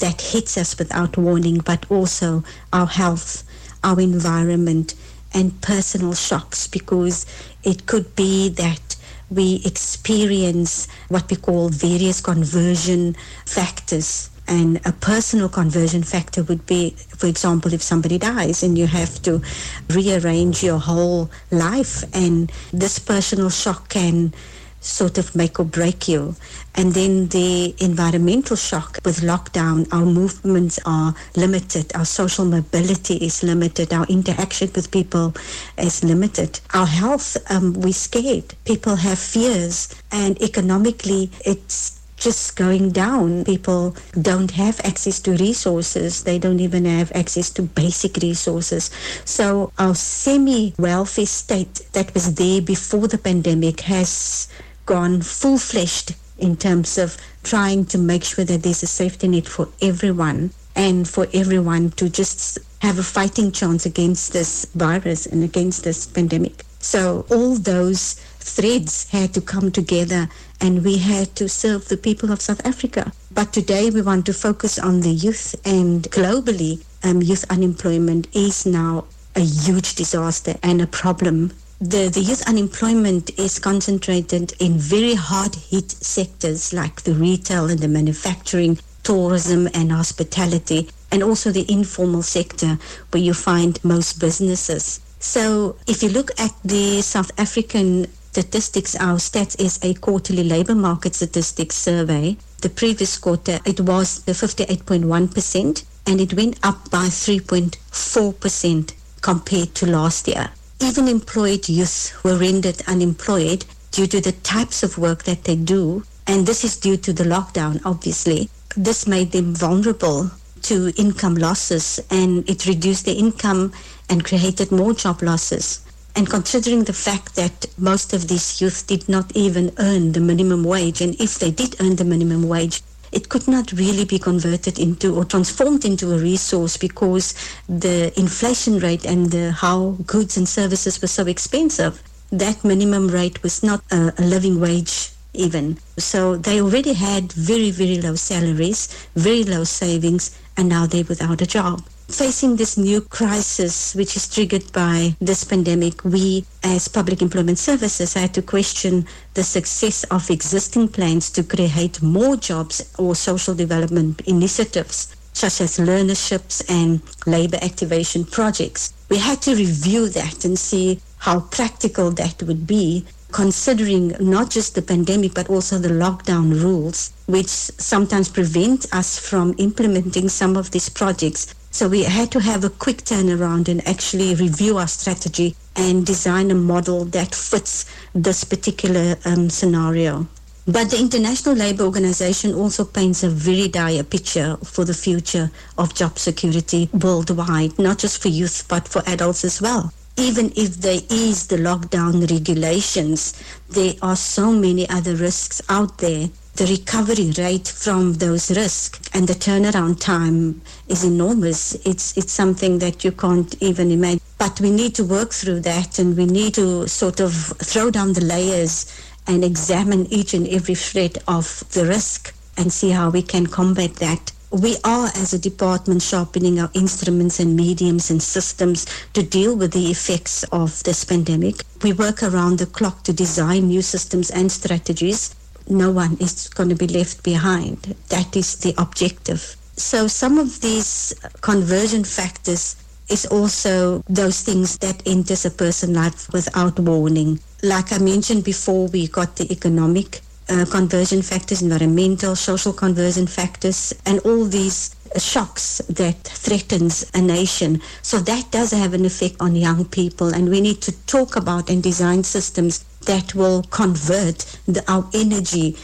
that 0.00 0.20
hits 0.20 0.58
us 0.58 0.78
without 0.78 1.16
warning, 1.16 1.60
but 1.64 1.90
also 1.90 2.44
our 2.74 2.86
health, 2.86 3.42
our 3.82 3.98
environment, 4.02 4.94
and 5.32 5.58
personal 5.62 6.12
shocks 6.12 6.66
because 6.66 7.24
it 7.64 7.86
could 7.86 8.14
be 8.14 8.50
that 8.50 8.96
we 9.30 9.62
experience 9.64 10.86
what 11.08 11.30
we 11.30 11.36
call 11.36 11.70
various 11.70 12.20
conversion 12.20 13.16
factors 13.46 14.28
And 14.48 14.80
a 14.86 14.92
personal 14.92 15.50
conversion 15.50 16.02
factor 16.02 16.42
would 16.42 16.64
be, 16.66 16.96
for 17.16 17.26
example, 17.26 17.74
if 17.74 17.82
somebody 17.82 18.18
dies 18.18 18.62
and 18.62 18.78
you 18.78 18.86
have 18.86 19.20
to 19.22 19.42
rearrange 19.90 20.64
your 20.64 20.78
whole 20.78 21.30
life, 21.50 22.02
and 22.14 22.50
this 22.72 22.98
personal 22.98 23.50
shock 23.50 23.90
can 23.90 24.32
sort 24.80 25.18
of 25.18 25.34
make 25.34 25.58
or 25.58 25.64
break 25.64 26.08
you. 26.08 26.34
And 26.74 26.94
then 26.94 27.28
the 27.28 27.74
environmental 27.80 28.56
shock 28.56 28.98
with 29.04 29.20
lockdown, 29.20 29.92
our 29.92 30.06
movements 30.06 30.78
are 30.86 31.14
limited, 31.36 31.94
our 31.94 32.04
social 32.04 32.44
mobility 32.44 33.16
is 33.16 33.42
limited, 33.42 33.92
our 33.92 34.06
interaction 34.06 34.70
with 34.74 34.90
people 34.90 35.34
is 35.76 36.04
limited. 36.04 36.60
Our 36.72 36.86
health, 36.86 37.36
um, 37.50 37.74
we're 37.74 37.92
scared. 37.92 38.54
People 38.64 38.96
have 38.96 39.18
fears, 39.18 39.94
and 40.12 40.40
economically, 40.40 41.30
it's 41.44 41.97
just 42.18 42.56
going 42.56 42.90
down. 42.90 43.44
People 43.44 43.96
don't 44.20 44.50
have 44.52 44.80
access 44.84 45.20
to 45.20 45.32
resources. 45.32 46.24
They 46.24 46.38
don't 46.38 46.60
even 46.60 46.84
have 46.84 47.12
access 47.12 47.50
to 47.50 47.62
basic 47.62 48.16
resources. 48.16 48.90
So 49.24 49.72
our 49.78 49.94
semi-wealthy 49.94 51.26
state 51.26 51.86
that 51.92 52.12
was 52.14 52.34
there 52.34 52.60
before 52.60 53.08
the 53.08 53.18
pandemic 53.18 53.80
has 53.82 54.48
gone 54.86 55.22
full-fledged 55.22 56.14
in 56.38 56.56
terms 56.56 56.98
of 56.98 57.16
trying 57.42 57.84
to 57.86 57.98
make 57.98 58.24
sure 58.24 58.44
that 58.44 58.62
there's 58.62 58.82
a 58.82 58.86
safety 58.86 59.28
net 59.28 59.46
for 59.46 59.68
everyone 59.82 60.50
and 60.74 61.08
for 61.08 61.26
everyone 61.34 61.90
to 61.90 62.08
just 62.08 62.58
have 62.80 62.98
a 62.98 63.02
fighting 63.02 63.50
chance 63.50 63.84
against 63.84 64.32
this 64.32 64.66
virus 64.66 65.26
and 65.26 65.42
against 65.42 65.82
this 65.82 66.06
pandemic. 66.06 66.64
So 66.78 67.26
all 67.28 67.56
those 67.56 68.14
threads 68.38 69.10
had 69.10 69.34
to 69.34 69.40
come 69.40 69.72
together 69.72 70.28
and 70.60 70.84
we 70.84 70.98
had 70.98 71.34
to 71.36 71.48
serve 71.48 71.88
the 71.88 71.96
people 71.96 72.32
of 72.32 72.40
South 72.40 72.64
Africa. 72.64 73.12
But 73.30 73.52
today 73.52 73.90
we 73.90 74.02
want 74.02 74.26
to 74.26 74.32
focus 74.32 74.78
on 74.78 75.00
the 75.00 75.10
youth 75.10 75.54
and 75.64 76.02
globally 76.10 76.84
um, 77.04 77.22
youth 77.22 77.44
unemployment 77.50 78.26
is 78.34 78.66
now 78.66 79.04
a 79.36 79.40
huge 79.40 79.94
disaster 79.94 80.56
and 80.62 80.82
a 80.82 80.86
problem. 80.86 81.52
The, 81.80 82.08
the 82.08 82.20
youth 82.20 82.42
unemployment 82.48 83.38
is 83.38 83.60
concentrated 83.60 84.52
in 84.58 84.78
very 84.78 85.14
hard 85.14 85.54
hit 85.54 85.92
sectors 85.92 86.72
like 86.72 87.02
the 87.02 87.14
retail 87.14 87.70
and 87.70 87.78
the 87.78 87.86
manufacturing, 87.86 88.78
tourism 89.04 89.68
and 89.74 89.92
hospitality, 89.92 90.88
and 91.12 91.22
also 91.22 91.52
the 91.52 91.70
informal 91.70 92.22
sector 92.22 92.78
where 93.12 93.22
you 93.22 93.32
find 93.32 93.82
most 93.84 94.18
businesses. 94.18 95.00
So 95.20 95.76
if 95.86 96.02
you 96.02 96.08
look 96.08 96.30
at 96.40 96.52
the 96.64 97.00
South 97.02 97.30
African 97.38 98.06
statistics, 98.38 98.94
our 98.94 99.18
stats 99.18 99.58
is 99.58 99.80
a 99.82 99.94
quarterly 99.94 100.44
labor 100.44 100.76
market 100.76 101.12
statistics 101.12 101.74
survey. 101.74 102.36
The 102.60 102.68
previous 102.68 103.18
quarter, 103.18 103.58
it 103.64 103.80
was 103.80 104.22
the 104.22 104.32
58.1% 104.32 105.84
and 106.06 106.20
it 106.20 106.34
went 106.34 106.60
up 106.62 106.88
by 106.88 107.06
3.4% 107.06 108.92
compared 109.22 109.74
to 109.74 109.86
last 109.86 110.28
year. 110.28 110.50
Even 110.80 111.08
employed 111.08 111.68
youth 111.68 112.16
were 112.22 112.38
rendered 112.38 112.80
unemployed 112.86 113.64
due 113.90 114.06
to 114.06 114.20
the 114.20 114.30
types 114.30 114.84
of 114.84 114.98
work 114.98 115.24
that 115.24 115.42
they 115.42 115.56
do. 115.56 116.04
And 116.28 116.46
this 116.46 116.62
is 116.62 116.76
due 116.76 116.96
to 116.98 117.12
the 117.12 117.24
lockdown, 117.24 117.80
obviously. 117.84 118.50
This 118.76 119.08
made 119.08 119.32
them 119.32 119.52
vulnerable 119.52 120.30
to 120.62 120.92
income 120.96 121.34
losses 121.34 121.98
and 122.08 122.48
it 122.48 122.66
reduced 122.66 123.06
their 123.06 123.16
income 123.16 123.72
and 124.08 124.24
created 124.24 124.70
more 124.70 124.94
job 124.94 125.22
losses. 125.22 125.80
And 126.18 126.28
considering 126.28 126.82
the 126.82 126.92
fact 126.92 127.36
that 127.36 127.66
most 127.78 128.12
of 128.12 128.26
these 128.26 128.60
youth 128.60 128.88
did 128.88 129.08
not 129.08 129.30
even 129.36 129.72
earn 129.78 130.10
the 130.10 130.20
minimum 130.20 130.64
wage, 130.64 131.00
and 131.00 131.14
if 131.20 131.38
they 131.38 131.52
did 131.52 131.80
earn 131.80 131.94
the 131.94 132.04
minimum 132.04 132.48
wage, 132.48 132.82
it 133.12 133.28
could 133.28 133.46
not 133.46 133.70
really 133.70 134.04
be 134.04 134.18
converted 134.18 134.80
into 134.80 135.14
or 135.14 135.24
transformed 135.24 135.84
into 135.84 136.12
a 136.12 136.18
resource 136.18 136.76
because 136.76 137.34
the 137.68 138.12
inflation 138.18 138.80
rate 138.80 139.04
and 139.06 139.30
the, 139.30 139.52
how 139.52 139.90
goods 140.06 140.36
and 140.36 140.48
services 140.48 141.00
were 141.00 141.06
so 141.06 141.24
expensive. 141.24 142.02
That 142.32 142.64
minimum 142.64 143.06
rate 143.06 143.40
was 143.44 143.62
not 143.62 143.84
a, 143.92 144.12
a 144.18 144.22
living 144.22 144.58
wage 144.58 145.12
even. 145.34 145.78
So 145.98 146.34
they 146.34 146.60
already 146.60 146.94
had 146.94 147.32
very, 147.32 147.70
very 147.70 148.00
low 148.00 148.16
salaries, 148.16 148.88
very 149.14 149.44
low 149.44 149.62
savings, 149.62 150.36
and 150.56 150.68
now 150.68 150.84
they're 150.84 151.04
without 151.04 151.40
a 151.42 151.46
job. 151.46 151.84
Facing 152.10 152.56
this 152.56 152.78
new 152.78 153.02
crisis, 153.02 153.94
which 153.94 154.16
is 154.16 154.26
triggered 154.26 154.72
by 154.72 155.14
this 155.20 155.44
pandemic, 155.44 156.02
we 156.04 156.46
as 156.64 156.88
public 156.88 157.20
employment 157.20 157.58
services 157.58 158.14
had 158.14 158.32
to 158.32 158.40
question 158.40 159.06
the 159.34 159.44
success 159.44 160.04
of 160.04 160.30
existing 160.30 160.88
plans 160.88 161.28
to 161.30 161.42
create 161.42 162.00
more 162.00 162.34
jobs 162.36 162.94
or 162.98 163.14
social 163.14 163.54
development 163.54 164.22
initiatives 164.22 165.14
such 165.34 165.60
as 165.60 165.78
learnerships 165.78 166.64
and 166.70 167.02
labor 167.26 167.58
activation 167.60 168.24
projects. 168.24 168.94
We 169.10 169.18
had 169.18 169.42
to 169.42 169.54
review 169.54 170.08
that 170.08 170.46
and 170.46 170.58
see 170.58 171.00
how 171.18 171.40
practical 171.40 172.10
that 172.12 172.42
would 172.42 172.66
be 172.66 173.04
considering 173.32 174.14
not 174.18 174.50
just 174.50 174.74
the 174.74 174.82
pandemic 174.82 175.34
but 175.34 175.50
also 175.50 175.76
the 175.78 175.90
lockdown 175.90 176.62
rules 176.62 177.12
which 177.26 177.48
sometimes 177.48 178.28
prevent 178.30 178.86
us 178.94 179.18
from 179.18 179.54
implementing 179.58 180.30
some 180.30 180.56
of 180.56 180.70
these 180.70 180.88
projects 180.88 181.54
so 181.70 181.88
we 181.88 182.02
had 182.04 182.30
to 182.32 182.40
have 182.40 182.64
a 182.64 182.70
quick 182.70 182.98
turnaround 182.98 183.68
and 183.68 183.86
actually 183.86 184.34
review 184.34 184.78
our 184.78 184.88
strategy 184.88 185.54
and 185.76 186.06
design 186.06 186.50
a 186.50 186.54
model 186.54 187.04
that 187.04 187.34
fits 187.34 187.84
this 188.14 188.44
particular 188.44 189.16
um, 189.24 189.50
scenario. 189.50 190.26
But 190.66 190.90
the 190.90 190.98
International 190.98 191.54
Labour 191.54 191.84
Organization 191.84 192.52
also 192.52 192.84
paints 192.84 193.22
a 193.22 193.30
very 193.30 193.68
dire 193.68 194.02
picture 194.02 194.58
for 194.64 194.84
the 194.84 194.92
future 194.92 195.50
of 195.78 195.94
job 195.94 196.18
security 196.18 196.90
worldwide, 196.92 197.78
not 197.78 197.98
just 197.98 198.20
for 198.20 198.28
youth, 198.28 198.66
but 198.68 198.86
for 198.86 199.02
adults 199.06 199.44
as 199.44 199.62
well. 199.62 199.92
Even 200.18 200.52
if 200.56 200.76
there 200.76 201.00
is 201.10 201.46
the 201.46 201.56
lockdown 201.56 202.28
regulations, 202.30 203.32
there 203.70 203.94
are 204.02 204.16
so 204.16 204.52
many 204.52 204.86
other 204.90 205.14
risks 205.14 205.62
out 205.70 205.98
there 205.98 206.28
the 206.58 206.66
recovery 206.66 207.30
rate 207.38 207.68
from 207.68 208.14
those 208.14 208.50
risks 208.50 208.98
and 209.14 209.28
the 209.28 209.34
turnaround 209.34 210.00
time 210.00 210.60
is 210.88 211.04
enormous. 211.04 211.74
It's, 211.86 212.16
it's 212.16 212.32
something 212.32 212.80
that 212.80 213.04
you 213.04 213.12
can't 213.12 213.54
even 213.62 213.92
imagine. 213.92 214.20
But 214.38 214.60
we 214.60 214.72
need 214.72 214.96
to 214.96 215.04
work 215.04 215.32
through 215.32 215.60
that 215.60 216.00
and 216.00 216.16
we 216.16 216.26
need 216.26 216.54
to 216.54 216.88
sort 216.88 217.20
of 217.20 217.32
throw 217.32 217.92
down 217.92 218.14
the 218.14 218.24
layers 218.24 218.92
and 219.28 219.44
examine 219.44 220.06
each 220.06 220.34
and 220.34 220.48
every 220.48 220.74
thread 220.74 221.18
of 221.28 221.62
the 221.74 221.86
risk 221.86 222.34
and 222.56 222.72
see 222.72 222.90
how 222.90 223.10
we 223.10 223.22
can 223.22 223.46
combat 223.46 223.94
that. 223.96 224.32
We 224.50 224.78
are, 224.82 225.08
as 225.14 225.32
a 225.32 225.38
department, 225.38 226.02
sharpening 226.02 226.58
our 226.58 226.70
instruments 226.74 227.38
and 227.38 227.54
mediums 227.54 228.10
and 228.10 228.20
systems 228.20 228.84
to 229.12 229.22
deal 229.22 229.56
with 229.56 229.74
the 229.74 229.92
effects 229.92 230.42
of 230.50 230.82
this 230.82 231.04
pandemic. 231.04 231.62
We 231.84 231.92
work 231.92 232.20
around 232.24 232.58
the 232.58 232.66
clock 232.66 233.04
to 233.04 233.12
design 233.12 233.68
new 233.68 233.82
systems 233.82 234.28
and 234.30 234.50
strategies 234.50 235.36
no 235.70 235.90
one 235.90 236.16
is 236.20 236.48
going 236.48 236.68
to 236.68 236.74
be 236.74 236.86
left 236.88 237.22
behind. 237.22 237.94
That 238.08 238.36
is 238.36 238.56
the 238.58 238.74
objective. 238.78 239.56
So 239.76 240.08
some 240.08 240.38
of 240.38 240.60
these 240.60 241.14
conversion 241.40 242.04
factors 242.04 242.76
is 243.08 243.26
also 243.26 244.02
those 244.08 244.42
things 244.42 244.78
that 244.78 245.02
enters 245.06 245.44
a 245.44 245.50
person 245.50 245.94
life 245.94 246.30
without 246.32 246.78
warning. 246.78 247.40
Like 247.62 247.92
I 247.92 247.98
mentioned 247.98 248.44
before, 248.44 248.88
we 248.88 249.08
got 249.08 249.36
the 249.36 249.50
economic 249.50 250.20
uh, 250.48 250.64
conversion 250.66 251.22
factors, 251.22 251.62
environmental, 251.62 252.34
social 252.36 252.72
conversion 252.72 253.26
factors, 253.26 253.94
and 254.06 254.18
all 254.20 254.44
these 254.44 254.94
shocks 255.16 255.80
that 255.88 256.22
threatens 256.24 257.10
a 257.14 257.20
nation. 257.20 257.80
So 258.02 258.18
that 258.18 258.50
does 258.50 258.72
have 258.72 258.94
an 258.94 259.04
effect 259.04 259.36
on 259.40 259.56
young 259.56 259.84
people, 259.86 260.28
and 260.34 260.48
we 260.50 260.60
need 260.60 260.82
to 260.82 260.92
talk 261.06 261.36
about 261.36 261.70
and 261.70 261.82
design 261.82 262.24
systems 262.24 262.84
that 263.08 263.34
will 263.34 263.62
convert 263.70 264.38
the, 264.66 264.84
our 264.86 265.08
energy 265.14 265.76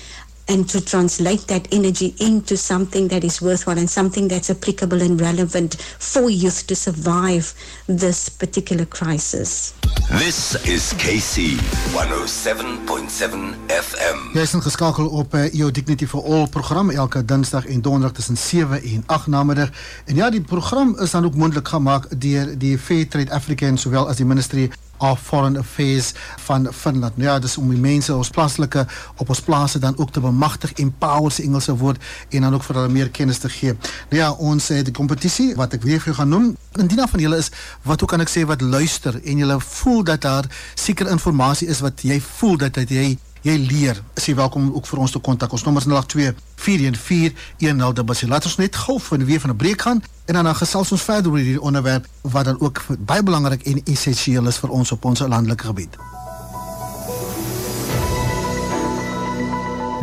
and 0.46 0.68
to 0.68 0.84
translate 0.84 1.46
that 1.46 1.66
energy 1.72 2.14
into 2.20 2.56
something 2.56 3.08
that 3.08 3.24
is 3.24 3.40
worthwhile 3.40 3.78
and 3.78 3.88
something 3.88 4.28
that's 4.28 4.50
applicable 4.50 5.00
and 5.00 5.20
relevant 5.20 5.80
for 5.98 6.28
youth 6.28 6.66
to 6.66 6.76
survive 6.76 7.54
this 7.86 8.28
particular 8.28 8.84
crisis. 8.84 9.72
This 10.10 10.54
is 10.68 10.92
KC 11.00 11.56
107.7 11.96 13.56
FM. 13.72 14.18
Jy 14.36 14.44
is 14.44 14.52
ingeskakel 14.52 15.08
op 15.08 15.32
uh, 15.34 15.46
jou 15.56 15.70
Dignity 15.72 16.06
for 16.06 16.20
All 16.28 16.44
program 16.52 16.92
elke 16.92 17.24
Dinsdag 17.24 17.64
en 17.66 17.80
Donderdag 17.80 18.12
tussen 18.20 18.36
7 18.36 18.82
en 18.82 19.02
8 19.06 19.26
namiddag. 19.26 19.72
En 20.04 20.20
ja, 20.20 20.30
die 20.30 20.44
program 20.44 20.92
is 21.00 21.10
dan 21.10 21.24
ook 21.24 21.34
moontlik 21.34 21.68
gemaak 21.68 22.10
deur 22.20 22.52
die 22.58 22.76
Fair 22.78 23.08
Trade 23.08 23.32
Africa 23.32 23.66
en 23.66 23.80
sowel 23.80 24.08
as 24.08 24.20
die 24.20 24.28
Ministry 24.28 24.68
of 24.98 25.20
Foreign 25.20 25.56
Affairs 25.58 26.12
van 26.44 26.68
Finland. 26.72 27.16
Nou 27.16 27.28
ja, 27.28 27.38
dis 27.38 27.56
om 27.56 27.70
die 27.70 27.80
mense 27.80 28.14
ons 28.14 28.30
plaaslike 28.30 28.86
op 29.16 29.28
ons 29.28 29.40
plase 29.40 29.78
dan 29.78 29.98
ook 29.98 30.10
te 30.10 30.20
bemagtig, 30.20 30.72
empower 30.72 31.32
se 31.32 31.42
Engelse 31.42 31.76
woord 31.76 32.02
en 32.30 32.40
dan 32.40 32.54
ook 32.54 32.62
vir 32.62 32.80
hulle 32.80 32.92
meer 32.92 33.10
kennis 33.10 33.38
te 33.38 33.48
gee. 33.48 33.74
Nou 34.10 34.22
ja, 34.22 34.30
ons 34.32 34.68
het 34.68 34.84
die 34.84 34.94
kompetisie 34.94 35.54
wat 35.58 35.74
ek 35.74 35.82
weer 35.82 36.00
vir 36.00 36.12
jou 36.12 36.16
gaan 36.22 36.28
noem. 36.28 36.56
Indien 36.78 37.08
van 37.08 37.20
julle 37.20 37.36
is 37.36 37.50
wat 37.82 38.00
hoe 38.00 38.08
kan 38.08 38.20
ek 38.24 38.32
sê 38.32 38.44
wat 38.48 38.60
luister 38.60 39.20
en 39.24 39.44
julle 39.44 39.60
voel 39.60 40.02
dat 40.02 40.24
daar 40.24 40.48
seker 40.74 41.10
inligting 41.10 41.70
is 41.70 41.80
wat 41.80 42.02
jy 42.02 42.20
voel 42.20 42.56
dat 42.56 42.74
dat 42.74 42.90
jy 42.90 43.16
jy 43.44 43.54
leer, 43.60 44.00
is 44.16 44.24
jy 44.24 44.34
welkom 44.38 44.70
ook 44.72 44.86
vir 44.88 45.02
ons 45.04 45.12
te 45.12 45.20
kontak. 45.20 45.52
Ons 45.52 45.64
nommer 45.66 45.84
is 45.84 45.88
082 45.88 46.32
414 46.64 47.34
1000. 47.60 48.32
Laat 48.32 48.48
ons 48.48 48.56
net 48.56 48.76
gou 48.86 48.96
van 49.10 49.24
weer 49.24 49.40
van 49.40 49.50
'n 49.50 49.56
breek 49.56 49.82
gaan 49.82 50.02
en 50.24 50.34
dan 50.34 50.44
dan 50.44 50.56
gesels 50.56 50.92
ons 50.92 51.02
verder 51.02 51.30
oor 51.30 51.38
hierdie 51.38 51.60
onderwerp 51.60 52.06
wat 52.22 52.44
dan 52.44 52.60
ook 52.60 52.82
baie 52.98 53.22
belangrik 53.22 53.62
en 53.62 53.82
essensieel 53.84 54.46
is 54.46 54.58
vir 54.58 54.70
ons 54.70 54.92
op 54.92 55.04
ons 55.04 55.20
landelike 55.20 55.64
gebied. 55.64 55.96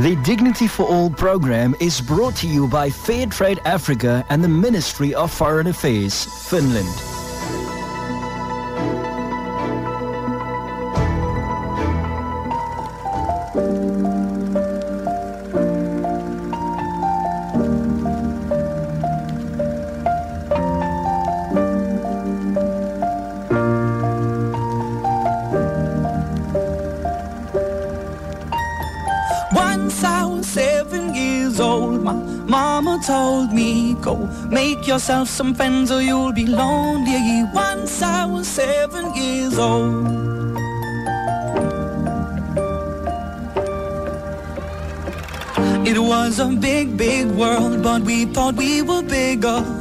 The 0.01 0.15
Dignity 0.23 0.67
for 0.67 0.87
All 0.87 1.09
program 1.09 1.75
is 1.79 2.01
brought 2.01 2.35
to 2.37 2.47
you 2.47 2.67
by 2.67 2.89
Fair 2.89 3.27
Trade 3.27 3.59
Africa 3.65 4.25
and 4.29 4.43
the 4.43 4.49
Ministry 4.49 5.13
of 5.13 5.31
Foreign 5.31 5.67
Affairs, 5.67 6.27
Finland. 6.47 7.10
Go 34.11 34.27
make 34.49 34.87
yourself 34.87 35.29
some 35.29 35.53
friends 35.53 35.89
or 35.89 36.01
you'll 36.01 36.33
be 36.33 36.45
lonely. 36.45 37.45
Once 37.53 38.01
I 38.01 38.25
was 38.25 38.45
seven 38.45 39.15
years 39.15 39.57
old. 39.57 40.07
It 45.87 45.97
was 45.97 46.39
a 46.39 46.47
big, 46.47 46.97
big 46.97 47.27
world, 47.27 47.81
but 47.83 48.01
we 48.01 48.25
thought 48.25 48.55
we 48.55 48.81
were 48.81 49.01
bigger. 49.01 49.80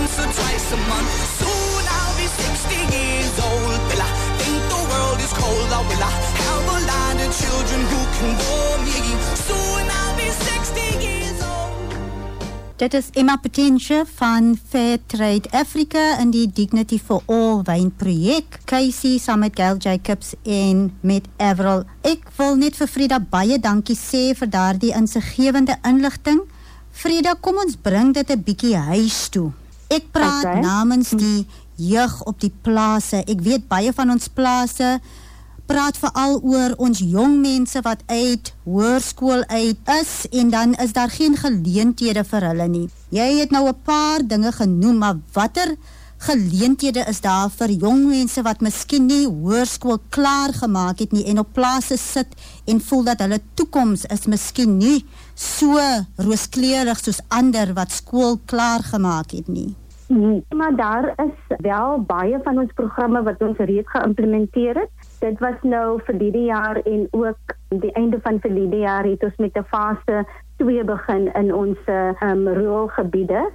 once 0.00 0.18
or 0.18 0.28
twice 0.32 0.72
a 0.72 0.80
month. 0.88 1.12
Soon 1.40 1.84
I'll 1.96 2.16
be 2.16 2.26
60 2.26 2.96
years 2.96 3.34
old. 3.48 3.80
Will 3.88 4.02
I 4.08 4.12
think 4.40 4.60
the 4.72 4.82
world 4.90 5.18
is 5.26 5.32
cold? 5.36 5.70
Or 5.76 5.84
will 5.88 6.04
I 6.10 6.12
have 6.44 6.66
a 6.76 6.80
lot 6.92 7.16
of 7.24 7.30
children 7.42 7.80
who 7.90 8.00
can 8.16 8.30
warm 8.44 8.80
me? 8.88 9.00
Soon 9.48 9.84
I'll 10.00 10.16
be 10.16 10.28
60 10.30 11.04
years 11.04 11.36
old. 11.44 11.92
Dit 12.76 12.94
is 12.94 13.10
Emma 13.12 13.36
Potentia 13.36 14.04
van 14.14 14.56
Fair 14.68 14.98
Trade 15.06 15.50
Africa 15.50 16.16
in 16.20 16.30
die 16.30 16.48
Dignity 16.52 16.98
for 16.98 17.22
All 17.26 17.60
wynprojek. 17.62 18.60
Casey 18.64 19.18
saam 19.18 19.44
met 19.44 19.56
Gail 19.56 19.76
Jacobs 19.76 20.32
en 20.42 20.86
met 21.00 21.28
Avril. 21.36 21.84
Ek 22.00 22.24
wil 22.40 22.56
net 22.56 22.80
vir 22.80 22.88
Frida 22.88 23.20
baie 23.20 23.60
dankie 23.60 23.98
sê 23.98 24.30
vir 24.32 24.48
daardie 24.48 24.96
insiggewende 24.96 25.76
inligting. 25.84 26.46
Frida, 26.90 27.36
kom 27.36 27.60
ons 27.60 27.76
bring 27.76 28.14
dit 28.16 28.30
'n 28.30 28.42
bietjie 28.42 28.76
huis 28.76 29.28
toe. 29.28 29.50
Ek 29.90 30.10
praat 30.14 30.44
Okay. 30.44 30.60
namens 30.60 31.10
die 31.10 31.46
jeug 31.76 32.22
op 32.24 32.40
die 32.40 32.52
plase. 32.62 33.24
Ek 33.26 33.40
weet 33.42 33.68
baie 33.68 33.92
van 33.92 34.10
ons 34.10 34.28
plase 34.28 35.00
praat 35.70 35.98
veral 36.02 36.40
oor 36.42 36.72
ons 36.82 36.98
jong 36.98 37.36
mense 37.38 37.78
wat 37.86 38.02
uit 38.10 38.50
hoërskool 38.66 39.44
uit 39.46 39.92
is 40.00 40.12
en 40.34 40.50
dan 40.50 40.74
is 40.82 40.92
daar 40.96 41.12
geen 41.14 41.36
geleenthede 41.38 42.24
vir 42.26 42.46
hulle 42.48 42.66
nie. 42.68 42.88
Jy 43.14 43.28
het 43.38 43.50
nou 43.54 43.68
'n 43.68 43.82
paar 43.84 44.26
dinge 44.26 44.52
genoem, 44.52 44.98
maar 44.98 45.16
watter 45.32 45.76
geleenthede 46.18 47.04
is 47.08 47.20
daar 47.20 47.48
vir 47.50 47.70
jong 47.70 48.02
mense 48.06 48.42
wat 48.42 48.60
miskien 48.60 49.06
nie 49.06 49.26
hoërskool 49.26 49.98
klaar 50.12 50.52
gemaak 50.52 50.98
het 50.98 51.12
nie 51.12 51.24
en 51.24 51.38
op 51.38 51.52
plase 51.52 51.96
sit 51.96 52.34
en 52.66 52.80
voel 52.80 53.04
dat 53.04 53.22
hulle 53.24 53.40
toekoms 53.54 54.04
is 54.04 54.26
miskien 54.26 54.76
nie 54.76 55.04
so 55.40 55.80
rooskleurig 56.20 56.98
soos 57.00 57.20
ander 57.28 57.72
wat 57.74 57.94
skool 57.96 58.36
klaar 58.46 58.84
gemaak 58.92 59.32
het 59.32 59.48
nie. 59.48 59.74
Nee, 60.10 60.44
maar 60.48 60.76
daar 60.76 61.12
is 61.16 61.56
wel 61.58 62.00
baie 62.02 62.38
van 62.42 62.58
ons 62.58 62.72
programme 62.74 63.22
wat 63.22 63.42
ons 63.42 63.58
reeds 63.58 63.90
geïmplementeer 63.90 64.74
het. 64.74 64.90
Dit 65.20 65.38
was 65.38 65.54
nou 65.62 66.00
vir 66.04 66.18
die 66.18 66.44
jaar 66.48 66.80
en 66.82 67.06
ook 67.10 67.54
die 67.68 67.92
einde 67.92 68.18
van 68.22 68.40
verlede 68.40 68.76
jaar 68.76 69.06
het 69.06 69.22
ons 69.22 69.36
met 69.36 69.56
'n 69.56 69.64
fase 69.70 70.24
2 70.56 70.84
begin 70.84 71.32
in 71.34 71.54
ons 71.54 71.78
um, 71.86 72.48
ruralgebiede, 72.48 73.50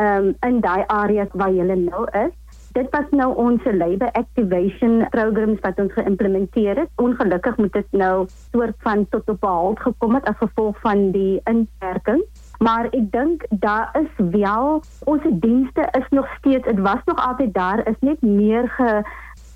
um, 0.00 0.34
in 0.40 0.60
daai 0.60 0.84
areas 0.86 1.28
waar 1.32 1.52
jy 1.52 1.64
nou 1.64 2.06
is. 2.12 2.34
Dit 2.76 2.90
was 2.92 3.06
nou 3.16 3.30
ons 3.40 3.64
labor 3.64 4.10
activation 4.12 5.06
programs 5.10 5.60
wat 5.64 5.78
ons 5.80 5.92
geïmplementeer 5.96 6.76
het. 6.76 6.90
Ongelukkig 7.00 7.56
moet 7.56 7.72
dit 7.72 7.94
nou 7.96 8.26
soort 8.52 8.76
van 8.84 9.06
tot 9.08 9.30
op 9.32 9.46
halt 9.48 9.80
gekom 9.80 10.14
het 10.14 10.28
as 10.28 10.36
gevolg 10.42 10.76
van 10.84 11.06
die 11.14 11.40
inperking. 11.48 12.20
Maar 12.60 12.90
ek 12.90 13.08
dink 13.14 13.46
daar 13.64 13.88
is 13.96 14.12
wel 14.36 14.82
ons 15.08 15.24
dienste 15.40 15.88
is 15.96 16.08
nog 16.10 16.28
steeds 16.36 16.68
dit 16.68 16.80
was 16.84 17.00
nog 17.08 17.16
altyd 17.28 17.54
daar 17.54 17.80
is 17.88 17.96
net 18.00 18.20
meer 18.20 18.68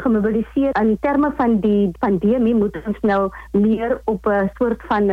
gemobiliseer 0.00 0.72
in 0.80 0.96
terme 1.00 1.32
van 1.36 1.60
die 1.60 1.92
pandemie 1.98 2.54
moet 2.56 2.76
ons 2.86 3.00
nou 3.00 3.28
meer 3.52 4.00
op 4.04 4.26
'n 4.26 4.50
soort 4.56 4.80
van 4.88 5.12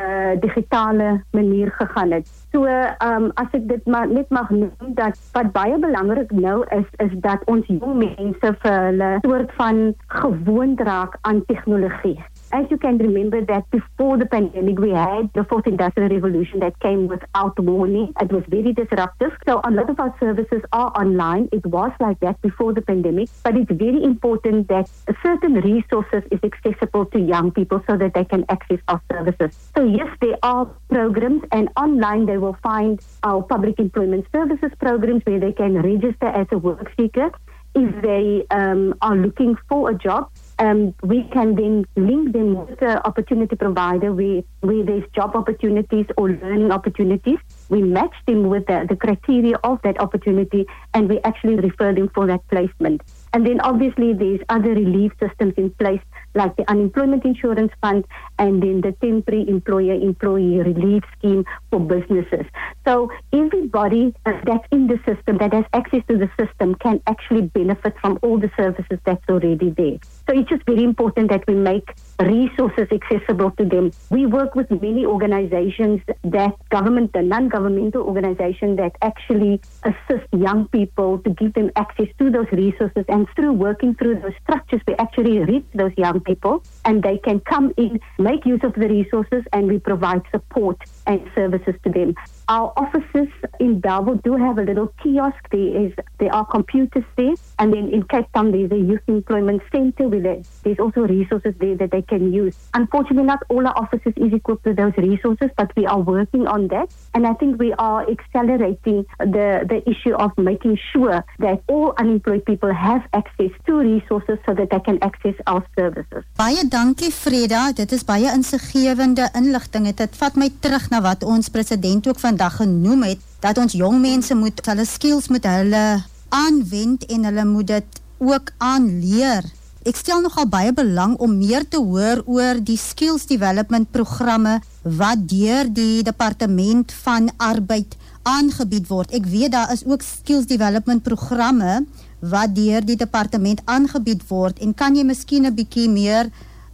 uh, 0.00 0.40
digitale 0.40 1.22
manier 1.30 1.72
gegaan 1.72 2.10
het. 2.10 2.28
So, 2.52 2.64
um, 2.64 3.30
as 3.34 3.50
dit 3.52 3.86
maar 3.86 4.08
net 4.08 4.28
mag 4.28 4.50
noem 4.50 4.94
dat 4.94 5.18
wat 5.32 5.52
baie 5.52 5.78
belangrik 5.78 6.30
nou 6.30 6.64
is 6.68 6.86
is 7.06 7.12
dat 7.20 7.42
ons 7.44 7.66
jong 7.66 7.98
mense 7.98 8.54
vir 8.62 8.78
hulle 8.86 9.10
soort 9.20 9.52
van 9.58 9.94
gewoond 10.06 10.80
raak 10.80 11.18
aan 11.20 11.44
tegnologie. 11.46 12.18
As 12.54 12.66
you 12.70 12.76
can 12.76 12.98
remember 12.98 13.44
that 13.46 13.68
before 13.72 14.16
the 14.16 14.26
pandemic, 14.26 14.78
we 14.78 14.90
had 14.90 15.28
the 15.34 15.42
fourth 15.42 15.66
industrial 15.66 16.08
revolution 16.08 16.60
that 16.60 16.78
came 16.78 17.08
without 17.08 17.58
warning. 17.58 18.12
It 18.20 18.30
was 18.30 18.44
very 18.46 18.72
disruptive. 18.72 19.32
So 19.44 19.60
a 19.64 19.72
lot 19.72 19.90
of 19.90 19.98
our 19.98 20.14
services 20.20 20.62
are 20.70 20.92
online. 20.96 21.48
It 21.50 21.66
was 21.66 21.90
like 21.98 22.20
that 22.20 22.40
before 22.42 22.72
the 22.72 22.80
pandemic, 22.80 23.28
but 23.42 23.56
it's 23.56 23.72
very 23.72 24.04
important 24.04 24.68
that 24.68 24.88
certain 25.20 25.54
resources 25.54 26.22
is 26.30 26.38
accessible 26.44 27.06
to 27.06 27.18
young 27.18 27.50
people 27.50 27.82
so 27.90 27.96
that 27.96 28.14
they 28.14 28.24
can 28.24 28.44
access 28.48 28.78
our 28.86 29.02
services. 29.10 29.58
So 29.76 29.82
yes, 29.82 30.16
there 30.20 30.38
are 30.44 30.66
programs 30.88 31.42
and 31.50 31.68
online 31.76 32.26
they 32.26 32.38
will 32.38 32.56
find 32.62 33.00
our 33.24 33.42
public 33.42 33.80
employment 33.80 34.26
services 34.30 34.70
programs 34.78 35.22
where 35.24 35.40
they 35.40 35.52
can 35.52 35.82
register 35.82 36.28
as 36.28 36.46
a 36.52 36.58
work 36.58 36.88
seeker 36.96 37.32
if 37.74 38.02
they 38.02 38.46
um, 38.50 38.94
are 39.02 39.16
looking 39.16 39.56
for 39.68 39.90
a 39.90 39.94
job 39.94 40.30
um, 40.58 40.94
we 41.02 41.24
can 41.32 41.54
then 41.54 41.84
link 41.96 42.32
them 42.32 42.66
with 42.66 42.78
the 42.80 43.04
opportunity 43.06 43.56
provider 43.56 44.12
where, 44.12 44.42
where 44.60 44.84
there's 44.84 45.04
job 45.14 45.34
opportunities 45.34 46.06
or 46.16 46.30
learning 46.30 46.70
opportunities. 46.70 47.38
We 47.68 47.82
match 47.82 48.14
them 48.26 48.48
with 48.48 48.66
the, 48.66 48.86
the 48.88 48.96
criteria 48.96 49.56
of 49.64 49.80
that 49.82 50.00
opportunity 50.00 50.66
and 50.92 51.08
we 51.08 51.20
actually 51.20 51.56
refer 51.56 51.92
them 51.92 52.10
for 52.14 52.26
that 52.26 52.46
placement. 52.48 53.02
And 53.32 53.46
then 53.46 53.60
obviously 53.60 54.12
there's 54.12 54.40
other 54.48 54.70
relief 54.70 55.12
systems 55.18 55.54
in 55.56 55.70
place 55.70 56.02
like 56.34 56.56
the 56.56 56.68
unemployment 56.70 57.24
insurance 57.24 57.72
fund 57.80 58.04
and 58.38 58.62
then 58.62 58.80
the 58.80 58.92
temporary 59.00 59.48
employer 59.48 59.94
employee 59.94 60.58
relief 60.58 61.02
scheme 61.18 61.44
for 61.70 61.80
businesses. 61.80 62.46
So 62.86 63.10
everybody 63.32 64.14
uh, 64.26 64.32
that's 64.44 64.66
in 64.70 64.86
the 64.86 64.98
system 65.06 65.38
that 65.38 65.52
has 65.52 65.64
access 65.72 66.02
to 66.08 66.18
the 66.18 66.30
system 66.38 66.74
can 66.76 67.00
actually 67.06 67.42
benefit 67.42 67.94
from 68.00 68.18
all 68.22 68.38
the 68.38 68.50
services 68.56 68.98
that's 69.04 69.24
already 69.28 69.70
there. 69.70 69.98
So 70.26 70.38
it's 70.38 70.48
just 70.48 70.64
very 70.66 70.84
important 70.84 71.30
that 71.30 71.46
we 71.46 71.54
make 71.54 71.94
resources 72.18 72.88
accessible 72.90 73.50
to 73.52 73.64
them. 73.64 73.92
We 74.10 74.26
work 74.26 74.54
with 74.54 74.70
many 74.70 75.04
organizations 75.06 76.00
that 76.24 76.54
government 76.70 77.10
and 77.14 77.28
non-governmental 77.28 78.02
organization 78.02 78.76
that 78.76 78.96
actually 79.02 79.60
assist 79.82 80.26
young 80.32 80.68
people 80.68 81.18
to 81.18 81.30
give 81.30 81.54
them 81.54 81.70
access 81.76 82.08
to 82.18 82.30
those 82.30 82.46
resources 82.52 83.04
and 83.08 83.28
through 83.34 83.52
working 83.52 83.94
through 83.94 84.20
those 84.20 84.32
structures 84.42 84.80
we 84.86 84.94
actually 84.94 85.38
reach 85.40 85.64
those 85.74 85.92
young 85.96 86.20
people 86.24 86.62
and 86.84 87.02
they 87.02 87.18
can 87.18 87.40
come 87.40 87.72
in, 87.76 88.00
make 88.18 88.44
use 88.46 88.60
of 88.62 88.74
the 88.74 88.88
resources 88.88 89.44
and 89.52 89.68
we 89.68 89.78
provide 89.78 90.22
support 90.30 90.78
and 91.06 91.30
services 91.34 91.74
to 91.84 91.90
them. 91.90 92.14
Our 92.48 92.72
offices 92.76 93.28
in 93.58 93.80
Belleville 93.80 94.20
do 94.22 94.36
have 94.36 94.58
a 94.58 94.62
little 94.62 94.92
kiosk. 95.02 95.48
There 95.50 95.86
is 95.86 95.92
there 96.18 96.34
are 96.34 96.44
computers 96.44 97.04
there, 97.16 97.34
and 97.58 97.72
then 97.72 97.88
in 97.88 98.02
Cape 98.04 98.30
Town 98.34 98.52
there's 98.52 98.70
a 98.70 98.76
youth 98.76 99.00
employment 99.06 99.62
centre 99.72 100.08
where 100.08 100.20
there, 100.20 100.42
there's 100.62 100.78
also 100.78 101.00
resources 101.02 101.54
there 101.58 101.74
that 101.76 101.90
they 101.90 102.02
can 102.02 102.32
use. 102.32 102.56
Unfortunately, 102.74 103.24
not 103.24 103.42
all 103.48 103.66
our 103.66 103.76
offices 103.76 104.12
is 104.16 104.32
equipped 104.32 104.66
with 104.66 104.76
those 104.76 104.92
resources, 104.98 105.50
but 105.56 105.74
we 105.76 105.86
are 105.86 106.00
working 106.00 106.46
on 106.46 106.68
that, 106.68 106.92
and 107.14 107.26
I 107.26 107.32
think 107.34 107.58
we 107.58 107.72
are 107.78 108.04
accelerating 108.10 109.06
the 109.18 109.64
the 109.72 109.80
issue 109.88 110.14
of 110.14 110.36
making 110.36 110.78
sure 110.92 111.24
that 111.38 111.62
all 111.66 111.94
unemployed 111.96 112.44
people 112.44 112.72
have 112.74 113.02
access 113.12 113.52
to 113.66 113.78
resources 113.78 114.38
so 114.44 114.52
that 114.54 114.68
they 114.70 114.80
can 114.80 114.98
access 115.02 115.34
our 115.46 115.64
services. 115.78 116.24
Baie 116.36 116.68
dankie 116.68 117.10
Freda, 117.10 117.72
dit 117.72 117.92
is 117.92 118.04
baie 118.04 118.28
insiggewende 118.34 119.30
inligting. 119.32 119.88
Dit 119.96 120.16
vat 120.16 120.36
my 120.36 120.50
terug 120.60 120.90
na 120.90 121.00
wat 121.00 121.24
ons 121.24 121.48
president 121.48 122.08
ook 122.08 122.20
vandag 122.34 122.56
genoem 122.58 123.02
het 123.06 123.20
dat 123.44 123.58
ons 123.62 123.76
jong 123.78 124.00
mense 124.02 124.34
moet 124.34 124.58
hulle 124.66 124.84
skills 124.84 125.28
met 125.30 125.44
hulle 125.46 126.02
aanwend 126.34 127.04
en 127.06 127.26
hulle 127.28 127.44
moet 127.46 127.68
dit 127.68 128.00
ook 128.18 128.50
aanleer. 128.58 129.46
Ek 129.86 130.00
stel 130.00 130.24
nogal 130.24 130.48
baie 130.50 130.72
belang 130.74 131.14
om 131.22 131.36
meer 131.38 131.62
te 131.68 131.78
hoor 131.78 132.24
oor 132.26 132.58
die 132.58 132.78
skills 132.80 133.28
development 133.30 133.92
programme 133.94 134.56
wat 134.82 135.22
deur 135.30 135.70
die 135.70 136.02
departement 136.02 136.90
van 137.04 137.30
arbeid 137.36 137.94
aangebied 138.26 138.88
word. 138.88 139.14
Ek 139.14 139.28
weet 139.30 139.52
daar 139.54 139.70
is 139.70 139.84
ook 139.86 140.02
skills 140.02 140.50
development 140.50 141.04
programme 141.06 141.84
wat 142.18 142.56
deur 142.56 142.82
die 142.82 142.98
departement 142.98 143.62
aangebied 143.70 144.26
word 144.26 144.58
en 144.58 144.74
kan 144.74 144.96
jy 144.96 145.06
miskien 145.06 145.46
'n 145.46 145.54
bietjie 145.54 145.88
meer 145.88 146.32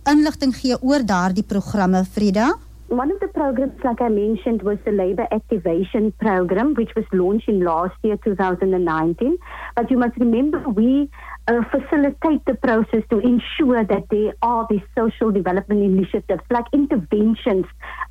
inligting 0.08 0.56
gee 0.56 0.80
oor 0.80 1.04
daardie 1.04 1.44
programme 1.44 2.06
Frida? 2.06 2.54
One 2.90 3.12
of 3.12 3.20
the 3.20 3.28
programs, 3.28 3.78
like 3.84 4.00
I 4.02 4.08
mentioned, 4.08 4.62
was 4.62 4.76
the 4.84 4.90
Labour 4.90 5.28
Activation 5.30 6.10
Program, 6.10 6.74
which 6.74 6.90
was 6.96 7.04
launched 7.12 7.48
in 7.48 7.60
last 7.60 7.94
year, 8.02 8.16
2019. 8.16 9.38
But 9.76 9.90
you 9.92 9.96
must 9.96 10.16
remember, 10.16 10.58
we 10.68 11.08
uh, 11.46 11.62
facilitate 11.70 12.44
the 12.46 12.54
process 12.54 13.04
to 13.10 13.20
ensure 13.20 13.84
that 13.84 14.06
there 14.10 14.34
are 14.42 14.66
these 14.68 14.82
social 14.98 15.30
development 15.30 15.84
initiatives, 15.84 16.42
like 16.50 16.64
interventions 16.72 17.66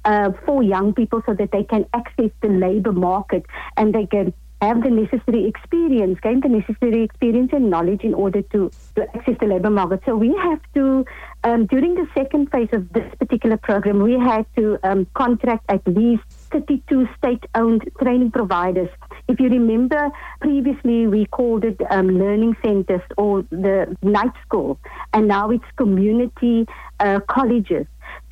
uh, 0.06 0.32
for 0.46 0.64
young 0.64 0.94
people 0.94 1.22
so 1.26 1.34
that 1.34 1.52
they 1.52 1.66
can 1.66 1.86
access 1.94 2.32
the 2.42 2.48
labour 2.48 2.94
market 2.94 3.46
and 3.76 3.94
they 3.94 4.06
can 4.06 4.34
have 4.62 4.84
the 4.84 4.90
necessary 4.90 5.46
experience, 5.48 6.20
gain 6.22 6.42
the 6.42 6.50
necessary 6.50 7.04
experience 7.04 7.52
and 7.54 7.70
knowledge 7.70 8.04
in 8.04 8.14
order 8.14 8.42
to, 8.42 8.70
to 8.96 9.04
access 9.16 9.36
the 9.40 9.46
labor 9.46 9.70
market. 9.70 10.02
So 10.06 10.16
we 10.16 10.36
have 10.44 10.60
to, 10.76 11.06
um, 11.44 11.66
during 11.66 11.96
the 11.96 12.08
second 12.14 12.52
phase 12.52 12.68
of 12.74 12.92
this 12.92 13.10
particular 13.18 13.58
program, 13.58 14.04
we 14.04 14.20
had 14.20 14.46
to 14.58 14.78
um, 14.84 15.08
contract 15.14 15.66
at 15.70 15.86
least 15.88 16.24
32 16.52 17.08
state-owned 17.18 17.90
training 18.02 18.32
providers. 18.32 18.90
If 19.28 19.40
you 19.40 19.48
remember, 19.48 20.10
previously 20.42 21.08
we 21.08 21.26
called 21.28 21.64
it 21.64 21.80
um, 21.90 22.10
learning 22.10 22.58
centers 22.64 23.02
or 23.18 23.44
the 23.52 23.96
night 24.02 24.34
school, 24.46 24.78
and 25.14 25.28
now 25.28 25.52
it's 25.52 25.64
community 25.78 26.68
uh, 27.00 27.22
colleges. 27.30 27.86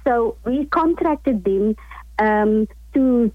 So 0.05 0.37
we 0.45 0.65
contracted 0.65 1.43
them 1.43 1.75
um, 2.19 2.67
to 2.93 3.31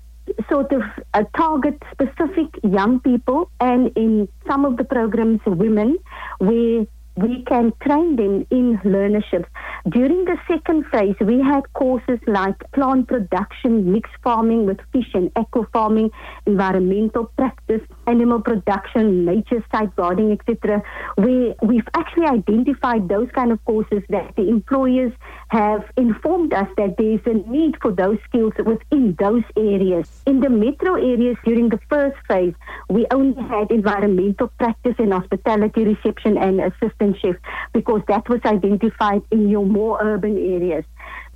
sort 0.48 0.72
of 0.72 0.82
uh, 1.14 1.24
target 1.36 1.80
specific 1.90 2.48
young 2.62 3.00
people 3.00 3.50
and 3.60 3.90
in 3.96 4.28
some 4.48 4.64
of 4.64 4.76
the 4.76 4.84
programs 4.84 5.40
women 5.46 5.98
where 6.38 6.86
we 7.16 7.42
can 7.44 7.72
train 7.82 8.16
them 8.16 8.46
in 8.50 8.78
learnerships. 8.84 9.46
During 9.88 10.24
the 10.24 10.36
second 10.48 10.86
phase, 10.86 11.16
we 11.20 11.40
had 11.42 11.70
courses 11.74 12.18
like 12.26 12.56
plant 12.72 13.08
production, 13.08 13.92
mixed 13.92 14.14
farming 14.22 14.66
with 14.66 14.78
fish 14.92 15.10
and 15.14 15.30
aqua 15.36 15.66
farming, 15.72 16.10
environmental 16.46 17.26
practice, 17.36 17.82
animal 18.06 18.40
production, 18.40 19.24
nature 19.24 19.64
site 19.72 19.94
gardening, 19.96 20.32
etc. 20.32 20.82
Where 21.16 21.54
we've 21.62 21.88
actually 21.94 22.26
identified 22.26 23.08
those 23.08 23.28
kind 23.34 23.52
of 23.52 23.62
courses 23.64 24.02
that 24.08 24.34
the 24.36 24.48
employers 24.48 25.12
have 25.48 25.84
informed 25.96 26.54
us 26.54 26.68
that 26.76 26.96
there's 26.96 27.20
a 27.26 27.34
need 27.50 27.76
for 27.82 27.92
those 27.92 28.18
skills 28.28 28.54
within 28.64 29.16
those 29.18 29.44
areas. 29.56 30.22
In 30.26 30.40
the 30.40 30.48
metro 30.48 30.94
areas 30.94 31.36
during 31.44 31.68
the 31.68 31.80
first 31.90 32.16
phase, 32.26 32.54
we 32.88 33.06
only 33.10 33.40
had 33.42 33.70
environmental 33.70 34.48
practice 34.48 34.94
and 34.98 35.12
hospitality 35.12 35.84
reception 35.84 36.38
and 36.38 36.60
assistant 37.02 37.38
because 37.72 38.02
that 38.08 38.28
was 38.28 38.40
identified 38.44 39.22
in 39.30 39.48
your 39.48 39.66
more 39.66 39.98
urban 40.00 40.36
areas. 40.36 40.84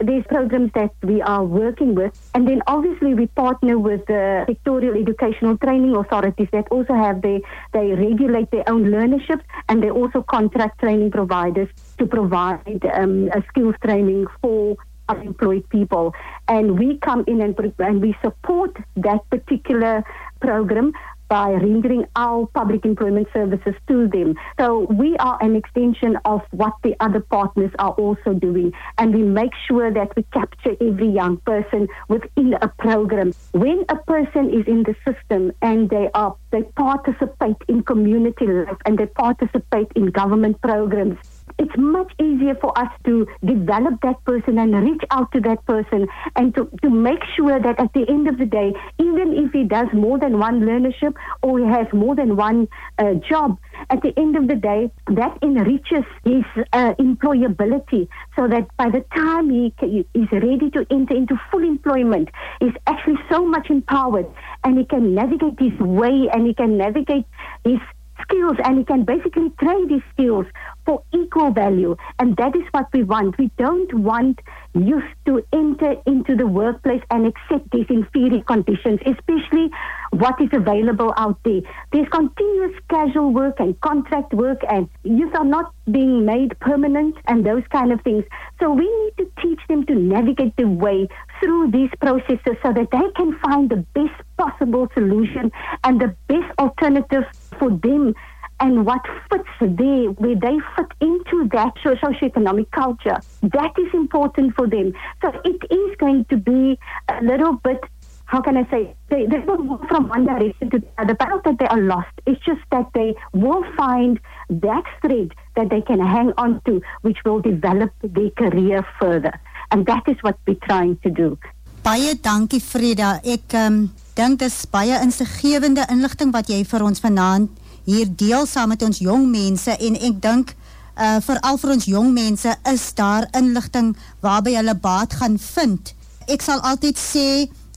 These 0.00 0.24
programs 0.29 0.72
that 0.74 0.92
we 1.02 1.22
are 1.22 1.44
working 1.44 1.94
with, 1.94 2.12
and 2.35 2.46
then 2.46 2.62
obviously 2.66 3.14
we 3.14 3.26
partner 3.29 3.79
with 3.79 4.05
the 4.07 4.44
sectorial 4.48 5.00
educational 5.00 5.57
training 5.59 5.96
authorities 5.96 6.48
that 6.52 6.68
also 6.70 6.94
have 6.94 7.22
they 7.22 7.42
they 7.72 7.92
regulate 7.92 8.50
their 8.50 8.68
own 8.68 8.85
learnerships 8.85 9.42
and 9.68 9.83
they 9.83 9.90
also 9.90 10.22
contract 10.22 10.81
training 10.81 11.11
providers 11.11 11.68
to 11.98 12.07
provide 12.07 12.85
um, 12.94 13.31
skills 13.48 13.74
training 13.83 14.26
for 14.42 14.76
unemployed 15.09 15.68
people. 15.70 16.14
And 16.48 16.79
we 16.79 16.98
come 16.98 17.24
in 17.26 17.40
and, 17.40 17.57
and 17.79 18.02
we 18.02 18.16
support 18.22 18.76
that 18.96 19.29
particular 19.31 20.05
program 20.40 20.92
by 21.28 21.50
rendering 21.52 22.06
our 22.16 22.46
public 22.46 22.84
employment 22.84 23.28
services 23.32 23.74
to 23.88 24.08
them. 24.08 24.34
So 24.58 24.86
we 24.90 25.16
are 25.18 25.38
an 25.42 25.56
extension 25.56 26.18
of 26.24 26.42
what 26.50 26.74
the 26.82 26.94
other 27.00 27.20
partners 27.20 27.72
are 27.78 27.92
also 27.92 28.34
doing. 28.34 28.72
And 28.98 29.14
we 29.14 29.22
make 29.22 29.52
sure 29.68 29.92
that 29.92 30.14
we 30.16 30.24
capture 30.32 30.76
every 30.80 31.08
young 31.08 31.38
person 31.38 31.88
within 32.08 32.54
a 32.54 32.68
program. 32.68 33.32
When 33.52 33.84
a 33.88 33.96
person 33.96 34.50
is 34.50 34.66
in 34.66 34.84
the 34.84 34.94
system 35.04 35.52
and 35.62 35.90
they 35.90 36.10
are 36.14 36.36
they 36.50 36.62
participate 36.62 37.56
in 37.68 37.82
community 37.82 38.46
life 38.46 38.78
and 38.86 38.98
they 38.98 39.06
participate 39.06 39.88
in 39.94 40.06
government 40.06 40.60
programs, 40.62 41.18
it's 41.59 41.76
much 41.76 42.12
easier 42.20 42.54
for 42.56 42.76
us 42.78 42.90
to 43.04 43.26
develop 43.44 44.00
that 44.02 44.22
person 44.24 44.59
and 44.59 44.74
reach 44.74 45.02
out 45.11 45.32
to 45.32 45.40
that 45.40 45.64
person 45.66 46.06
and 46.35 46.54
to, 46.54 46.70
to 46.82 46.90
make 46.90 47.20
sure 47.37 47.61
that 47.61 47.80
at 47.80 47.92
the 47.94 48.04
end 48.09 48.28
of 48.28 48.38
the 48.38 48.46
day, 48.46 48.74
even 48.98 49.32
if 49.35 49.52
he 49.52 49.64
does 49.64 49.88
more 49.92 50.18
than 50.18 50.38
one 50.38 50.61
learnership 50.61 51.14
or 51.42 51.59
he 51.59 51.66
has 51.66 51.87
more 51.92 52.14
than 52.14 52.37
one 52.37 52.68
uh, 52.98 53.14
job, 53.14 53.59
at 53.90 54.02
the 54.02 54.12
end 54.18 54.37
of 54.37 54.48
the 54.48 54.54
day, 54.54 54.90
that 55.09 55.38
enriches 55.42 56.04
his 56.24 56.44
uh, 56.72 56.94
employability 56.94 58.09
so 58.35 58.48
that 58.48 58.68
by 58.76 58.90
the 58.90 59.04
time 59.14 59.50
he 59.50 59.72
is 60.14 60.28
ready 60.32 60.70
to 60.70 60.87
enter 60.90 61.14
into 61.14 61.40
full 61.50 61.62
employment, 61.62 62.28
he's 62.61 62.74
actually 62.87 63.18
so 63.30 63.44
much 63.46 63.70
empowered 63.70 64.26
and 64.64 64.78
he 64.78 64.85
can 64.85 65.14
navigate 65.14 65.59
his 65.59 65.78
way 65.78 66.28
and 66.32 66.46
he 66.46 66.54
can 66.54 66.76
navigate 66.76 67.24
his 67.64 67.78
skills 68.22 68.57
and 68.64 68.79
he 68.79 68.85
can 68.85 69.05
basically 69.05 69.50
trade 69.61 69.90
his 69.90 70.02
skills 70.12 70.46
for 70.85 71.02
equal 71.12 71.50
value. 71.50 71.96
And 72.18 72.37
that 72.37 72.55
is 72.57 72.62
what 72.70 72.87
we 72.92 73.02
want. 73.02 73.38
We 73.38 73.50
don't 73.59 73.92
want 73.94 74.40
youth 74.74 75.05
to 75.26 75.42
enter 75.52 75.96
into 76.07 76.37
the 76.37 76.46
workplace 76.46 77.02
and 77.11 77.26
accept 77.26 77.70
these 77.72 77.87
inferior 77.88 78.42
conditions, 78.42 79.00
especially 79.07 79.70
what 80.11 80.40
is 80.40 80.48
available 80.52 81.12
out 81.16 81.38
there. 81.44 81.61
There's 81.92 82.09
continuous 82.09 82.72
casual 82.88 83.33
work 83.33 83.57
and 83.59 83.79
contract 83.81 84.33
work, 84.33 84.61
and 84.68 84.88
youth 85.02 85.35
are 85.35 85.44
not 85.44 85.72
being 85.90 86.24
made 86.24 86.59
permanent 86.61 87.16
and 87.26 87.44
those 87.44 87.62
kind 87.70 87.92
of 87.92 88.00
things. 88.02 88.24
So 88.61 88.72
we 88.72 88.85
need 88.85 89.12
to 89.18 89.42
teach 89.42 89.61
them 89.68 89.85
to 89.87 89.94
navigate 89.94 90.57
the 90.57 90.68
way 90.68 91.09
through 91.40 91.70
these 91.70 91.90
processes 92.00 92.57
so 92.62 92.72
that 92.72 92.88
they 92.90 93.11
can 93.16 93.38
find 93.40 93.70
the 93.70 93.85
best 93.94 94.14
possible 94.37 94.88
solution 94.94 95.50
and 95.85 96.00
the 96.00 96.14
best 96.29 96.52
alternative 96.59 97.24
for 97.58 97.70
them 97.70 98.14
and 98.58 98.86
what 98.86 99.02
fits 99.30 99.48
there, 99.60 100.06
where 100.12 100.34
they 100.34 100.58
fit 100.76 100.90
into 101.00 101.48
that 101.52 101.74
socioeconomic 101.84 102.70
culture. 102.70 103.18
That 103.42 103.72
is 103.78 103.92
important 103.92 104.54
for 104.54 104.66
them. 104.66 104.94
So 105.22 105.32
it 105.44 105.60
is 105.70 105.96
going 105.98 106.24
to 106.26 106.36
be 106.36 106.78
a 107.08 107.22
little 107.22 107.54
bit, 107.54 107.80
how 108.24 108.40
can 108.40 108.56
I 108.56 108.68
say, 108.70 108.94
they, 109.10 109.26
they 109.26 109.40
will 109.40 109.58
move 109.58 109.80
from 109.88 110.08
one 110.08 110.24
direction 110.24 110.70
to 110.70 110.78
the 110.78 110.88
other, 110.96 111.14
but 111.14 111.28
not 111.28 111.44
that 111.44 111.58
they 111.58 111.66
are 111.66 111.80
lost. 111.80 112.08
It's 112.26 112.42
just 112.44 112.62
that 112.70 112.88
they 112.94 113.14
will 113.34 113.62
find 113.76 114.18
that 114.48 114.84
thread 115.02 115.34
that 115.56 115.68
they 115.68 115.82
can 115.82 116.00
hang 116.00 116.32
on 116.38 116.62
to, 116.64 116.80
which 117.02 117.18
will 117.26 117.40
develop 117.40 117.92
their 118.02 118.30
career 118.30 118.86
further. 118.98 119.38
And 119.70 119.84
that 119.86 120.04
is 120.06 120.16
what 120.22 120.38
we're 120.46 120.56
trying 120.62 120.96
to 120.98 121.10
do. 121.10 121.38
Baie 121.82 122.14
dankie 122.14 122.58
Freda. 122.58 123.20
Ek 123.22 123.54
um, 123.54 123.92
dink 124.16 124.38
dis 124.40 124.55
baie 124.72 124.96
insiggewende 125.05 125.85
inligting 125.92 126.33
wat 126.33 126.48
jy 126.48 126.62
vir 126.64 126.85
ons 126.87 127.02
vanaand 127.05 127.50
hier 127.85 128.09
deel 128.09 128.46
saam 128.48 128.72
met 128.72 128.83
ons 128.83 128.98
jong 128.98 129.26
mense 129.31 129.76
en 129.76 129.98
ek 130.09 130.22
dink 130.24 130.55
uh 130.96 131.18
veral 131.20 131.59
vir 131.61 131.72
ons 131.74 131.88
jong 131.90 132.09
mense 132.16 132.55
is 132.72 132.85
daar 132.96 133.29
inligting 133.37 133.92
waarby 134.24 134.57
hulle 134.57 134.74
baat 134.81 135.12
gaan 135.20 135.37
vind. 135.38 135.92
Ek 136.33 136.40
sal 136.42 136.64
altyd 136.64 136.96
sê 136.96 137.29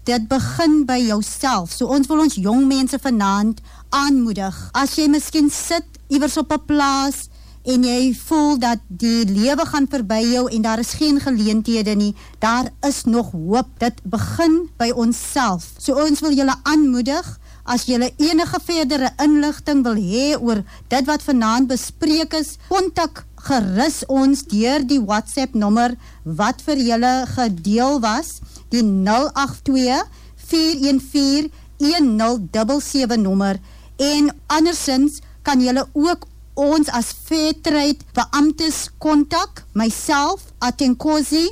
dit 0.07 0.27
begin 0.31 0.85
by 0.87 0.97
jouself. 1.03 1.73
So 1.75 1.91
ons 1.91 2.07
wil 2.07 2.23
ons 2.23 2.39
jong 2.39 2.63
mense 2.71 2.97
vanaand 3.03 3.59
aanmoedig. 3.89 4.55
As 4.71 4.95
jy 4.95 5.09
miskien 5.11 5.51
sit 5.51 5.99
iewers 6.07 6.39
op 6.39 6.53
'n 6.55 6.65
plaas 6.65 7.27
en 7.63 7.83
jy 7.83 8.13
voel 8.15 8.57
dat 8.59 8.79
die 8.87 9.25
lewe 9.27 9.65
gaan 9.65 9.87
verby 9.91 10.21
jou 10.31 10.45
en 10.51 10.61
daar 10.61 10.79
is 10.79 10.93
geen 10.99 11.19
geleenthede 11.19 11.95
nie, 11.95 12.13
daar 12.39 12.71
is 12.87 13.03
nog 13.03 13.31
hoop. 13.31 13.67
Dit 13.79 13.99
begin 14.03 14.69
by 14.77 14.91
onsself. 14.95 15.73
So 15.77 15.99
ons 15.99 16.23
wil 16.23 16.33
julle 16.37 16.55
aanmoedig 16.63 17.37
As 17.69 17.83
jy 17.85 17.99
enige 18.17 18.57
verdere 18.65 19.11
inligting 19.21 19.83
wil 19.85 19.97
hê 20.01 20.33
oor 20.41 20.63
dit 20.89 21.05
wat 21.05 21.21
vanaand 21.21 21.69
bespreek 21.69 22.33
is, 22.33 22.55
kontak 22.65 23.27
gerus 23.45 23.99
ons 24.09 24.41
deur 24.49 24.81
die 24.89 24.97
WhatsApp 24.97 25.53
nommer 25.53 25.93
wat 26.25 26.63
vir 26.65 26.81
julle 26.81 27.13
gedeel 27.35 27.99
was, 28.01 28.39
die 28.73 28.81
082 28.81 30.01
414 30.49 31.51
1077 31.77 33.21
nommer 33.21 33.61
en 34.01 34.33
andersins 34.49 35.21
kan 35.45 35.61
julle 35.61 35.85
ook 35.93 36.25
ons 36.59 36.91
as 36.91 37.13
Fairtrade 37.25 38.03
beamptes 38.17 38.89
kontak, 38.99 39.63
myself 39.73 40.51
Atenkosi 40.59 41.47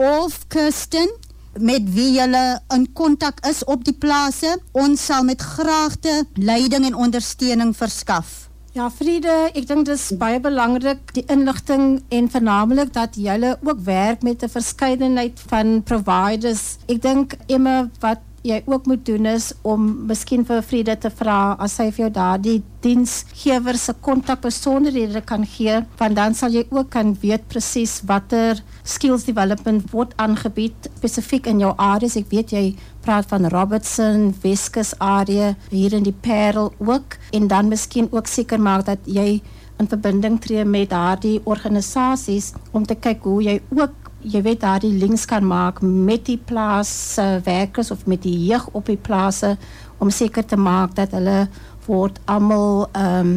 of 0.00 0.46
Kirsten 0.48 1.12
met 1.60 1.84
wie 1.92 2.12
julle 2.16 2.60
in 2.74 2.88
kontak 2.92 3.40
is 3.48 3.62
op 3.64 3.84
die 3.84 3.96
plase. 3.96 4.56
Ons 4.72 5.06
sal 5.08 5.24
met 5.24 5.40
graagte 5.40 6.24
leiding 6.34 6.84
en 6.88 6.98
ondersteuning 7.06 7.76
verskaf. 7.76 8.46
Ja, 8.76 8.90
Friede, 8.92 9.32
ek 9.56 9.64
dink 9.70 9.86
dit 9.88 9.96
is 9.96 10.10
baie 10.20 10.36
belangrik 10.44 11.14
die 11.16 11.22
inligting 11.32 12.02
en 12.12 12.26
veralnik 12.28 12.90
dat 12.92 13.16
julle 13.16 13.54
ook 13.64 13.80
werk 13.86 14.20
met 14.20 14.44
'n 14.44 14.52
verskeidenheid 14.52 15.40
van 15.48 15.80
providers. 15.82 16.76
Ek 16.86 17.00
dink 17.00 17.38
Emma 17.48 17.88
wat 18.00 18.20
jy 18.46 18.60
ook 18.66 18.86
moet 18.86 19.02
doen 19.06 19.26
is 19.26 19.50
om 19.66 19.84
miskien 20.06 20.44
vir 20.46 20.62
Friede 20.62 20.94
te 21.02 21.10
vra 21.10 21.56
as 21.62 21.76
sy 21.78 21.88
vir 21.90 22.06
jou 22.06 22.10
daardie 22.14 22.56
diensgewer 22.84 23.78
se 23.78 23.94
kontakbesonderhede 24.06 25.22
kan 25.26 25.46
gee, 25.46 25.80
want 25.98 26.16
dan 26.18 26.36
sal 26.38 26.54
jy 26.54 26.62
ook 26.70 26.92
kan 26.94 27.14
weet 27.22 27.48
presies 27.50 27.98
watter 28.06 28.62
skills 28.86 29.26
development 29.26 29.90
word 29.92 30.14
aangebied 30.22 30.90
spesifiek 30.94 31.50
in 31.50 31.64
jou 31.64 31.72
areas. 31.82 32.16
Ek 32.16 32.30
weet 32.30 32.54
jy 32.54 32.64
praat 33.06 33.26
van 33.30 33.50
Robertson, 33.50 34.30
Weskus 34.42 34.94
area, 35.02 35.54
hier 35.70 35.94
in 35.94 36.06
die 36.06 36.14
Parel 36.14 36.72
ook 36.78 37.18
en 37.34 37.50
dan 37.50 37.70
miskien 37.70 38.10
ook 38.12 38.30
seker 38.30 38.62
maak 38.62 38.86
dat 38.86 39.06
jy 39.06 39.40
in 39.76 39.90
verbinding 39.90 40.38
tree 40.40 40.64
met 40.64 40.90
daardie 40.90 41.38
organisasies 41.44 42.52
om 42.72 42.86
te 42.86 42.96
kyk 42.96 43.26
hoe 43.28 43.42
jy 43.44 43.60
ook 43.74 44.05
jy 44.26 44.42
weet 44.42 44.60
daardie 44.64 44.94
links 44.98 45.24
kan 45.30 45.44
maak 45.46 45.80
met 45.82 46.26
die 46.26 46.38
plaas 46.38 46.90
uh, 47.22 47.36
werkers 47.46 47.90
of 47.94 48.06
met 48.10 48.24
die 48.26 48.36
jeug 48.48 48.68
op 48.72 48.88
die 48.90 48.98
plase 48.98 49.56
om 50.02 50.10
seker 50.10 50.44
te 50.44 50.58
maak 50.58 50.96
dat 50.98 51.14
hulle 51.16 51.46
word 51.86 52.18
almal 52.24 52.88
ehm 52.92 53.36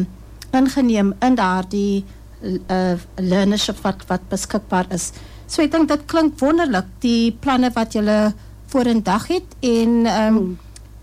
ingeneem 0.50 1.12
in 1.22 1.36
daardie 1.38 2.02
uh, 2.42 2.96
learnership 3.14 3.78
wat 3.84 4.02
wat 4.08 4.24
beskikbaar 4.32 4.88
is. 4.90 5.12
So 5.46 5.62
ek 5.62 5.70
dink 5.70 5.86
dit 5.92 6.08
klink 6.10 6.40
wonderlik 6.42 6.88
die 7.04 7.30
planne 7.30 7.70
wat 7.76 7.94
julle 7.94 8.32
vorendag 8.72 9.28
het 9.30 9.54
en 9.60 10.02
ehm 10.06 10.40
um, 10.42 10.58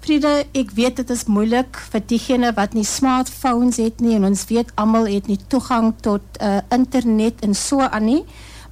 Friede, 0.08 0.45
ek 0.56 0.69
weet 0.71 1.02
dit 1.02 1.10
is 1.12 1.26
moeilik 1.28 1.80
vir 1.91 2.04
diegene 2.08 2.54
wat 2.56 2.76
nie 2.78 2.86
smartphones 2.88 3.80
het 3.82 4.00
nie 4.00 4.13
en 4.15 4.28
ons 4.30 4.45
weet 4.47 4.69
almal 4.80 5.10
het 5.12 5.28
nie 5.28 5.39
toegang 5.52 5.89
tot 6.06 6.38
uh, 6.39 6.62
internet 6.71 7.41
en 7.43 7.56
so 7.58 7.84
aan 7.84 8.06
nie 8.08 8.21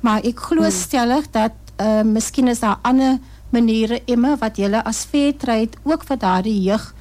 maar 0.05 0.21
ek 0.27 0.43
glo 0.49 0.67
hmm. 0.67 0.75
stellig 0.75 1.29
dat 1.33 1.55
uh, 1.81 2.03
miskien 2.05 2.51
is 2.51 2.61
daar 2.63 2.79
ander 2.85 3.17
maniere 3.53 4.01
immer 4.11 4.37
wat 4.41 4.59
julle 4.61 4.81
as 4.85 5.05
Fairtrade 5.09 5.79
ook 5.83 6.05
vir 6.05 6.19
daardie 6.21 6.57
jeug 6.67 6.91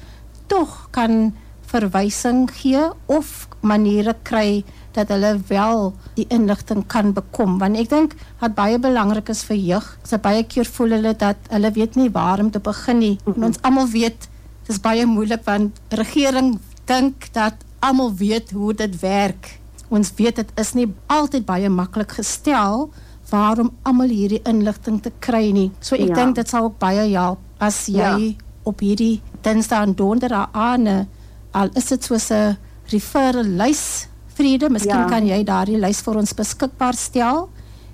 tog 0.51 0.87
kan 0.95 1.33
verwysing 1.69 2.45
gee 2.53 2.81
of 3.11 3.47
maniere 3.65 4.13
kry 4.23 4.63
dat 4.95 5.09
hulle 5.11 5.33
wel 5.49 5.89
die 6.15 6.27
inligting 6.31 6.85
kan 6.91 7.11
bekom 7.17 7.57
want 7.61 7.79
ek 7.81 7.89
dink 7.91 8.15
wat 8.41 8.55
baie 8.57 8.79
belangrik 8.81 9.29
is 9.33 9.43
vir 9.49 9.59
jeug 9.59 9.89
is 10.05 10.15
baie 10.23 10.45
keer 10.53 10.69
voel 10.77 10.97
hulle 10.97 11.13
dat 11.25 11.49
hulle 11.51 11.73
weet 11.77 11.99
nie 11.99 12.09
waar 12.13 12.43
om 12.43 12.51
te 12.53 12.63
begin 12.69 12.99
nie 12.99 13.17
mm 13.17 13.33
-hmm. 13.33 13.41
en 13.41 13.49
ons 13.49 13.61
almal 13.61 13.89
weet 13.97 14.29
dis 14.67 14.81
baie 14.81 15.05
moeilik 15.05 15.43
want 15.45 15.81
regering 15.89 16.57
dink 16.85 17.33
dat 17.33 17.53
almal 17.79 18.13
weet 18.13 18.51
hoe 18.51 18.73
dit 18.73 18.99
werk 19.01 19.59
ons 19.89 20.11
weet 20.17 20.35
dit 20.35 20.51
is 20.59 20.73
nie 20.73 20.87
altyd 21.07 21.45
baie 21.45 21.69
maklik 21.69 22.17
gestel 22.17 22.89
waarom 23.29 23.71
almal 23.83 24.09
hierdie 24.09 24.41
inligting 24.45 25.01
te 25.01 25.11
kry 25.19 25.51
nie. 25.51 25.71
So 25.79 25.95
ek 25.95 26.13
ja. 26.13 26.15
dink 26.15 26.35
dit 26.35 26.49
sal 26.49 26.69
ook 26.69 26.79
baie 26.79 27.07
help 27.13 27.39
as 27.63 27.85
jy 27.87 27.95
ja. 27.99 28.33
op 28.63 28.79
hierdie 28.79 29.21
Dinsdag 29.45 29.85
en 29.87 29.95
Donderdag 29.95 30.49
aan 30.53 31.07
al 31.55 31.69
is 31.73 31.87
dit 31.93 32.03
soos 32.03 32.31
'n 32.31 32.57
referral 32.91 33.45
lys 33.45 34.07
Friede, 34.35 34.69
miskien 34.69 35.05
ja. 35.05 35.07
kan 35.07 35.23
jy 35.25 35.43
daardie 35.47 35.77
lys 35.79 36.01
vir 36.03 36.17
ons 36.19 36.33
beskikbaar 36.35 36.93
stel 36.93 37.49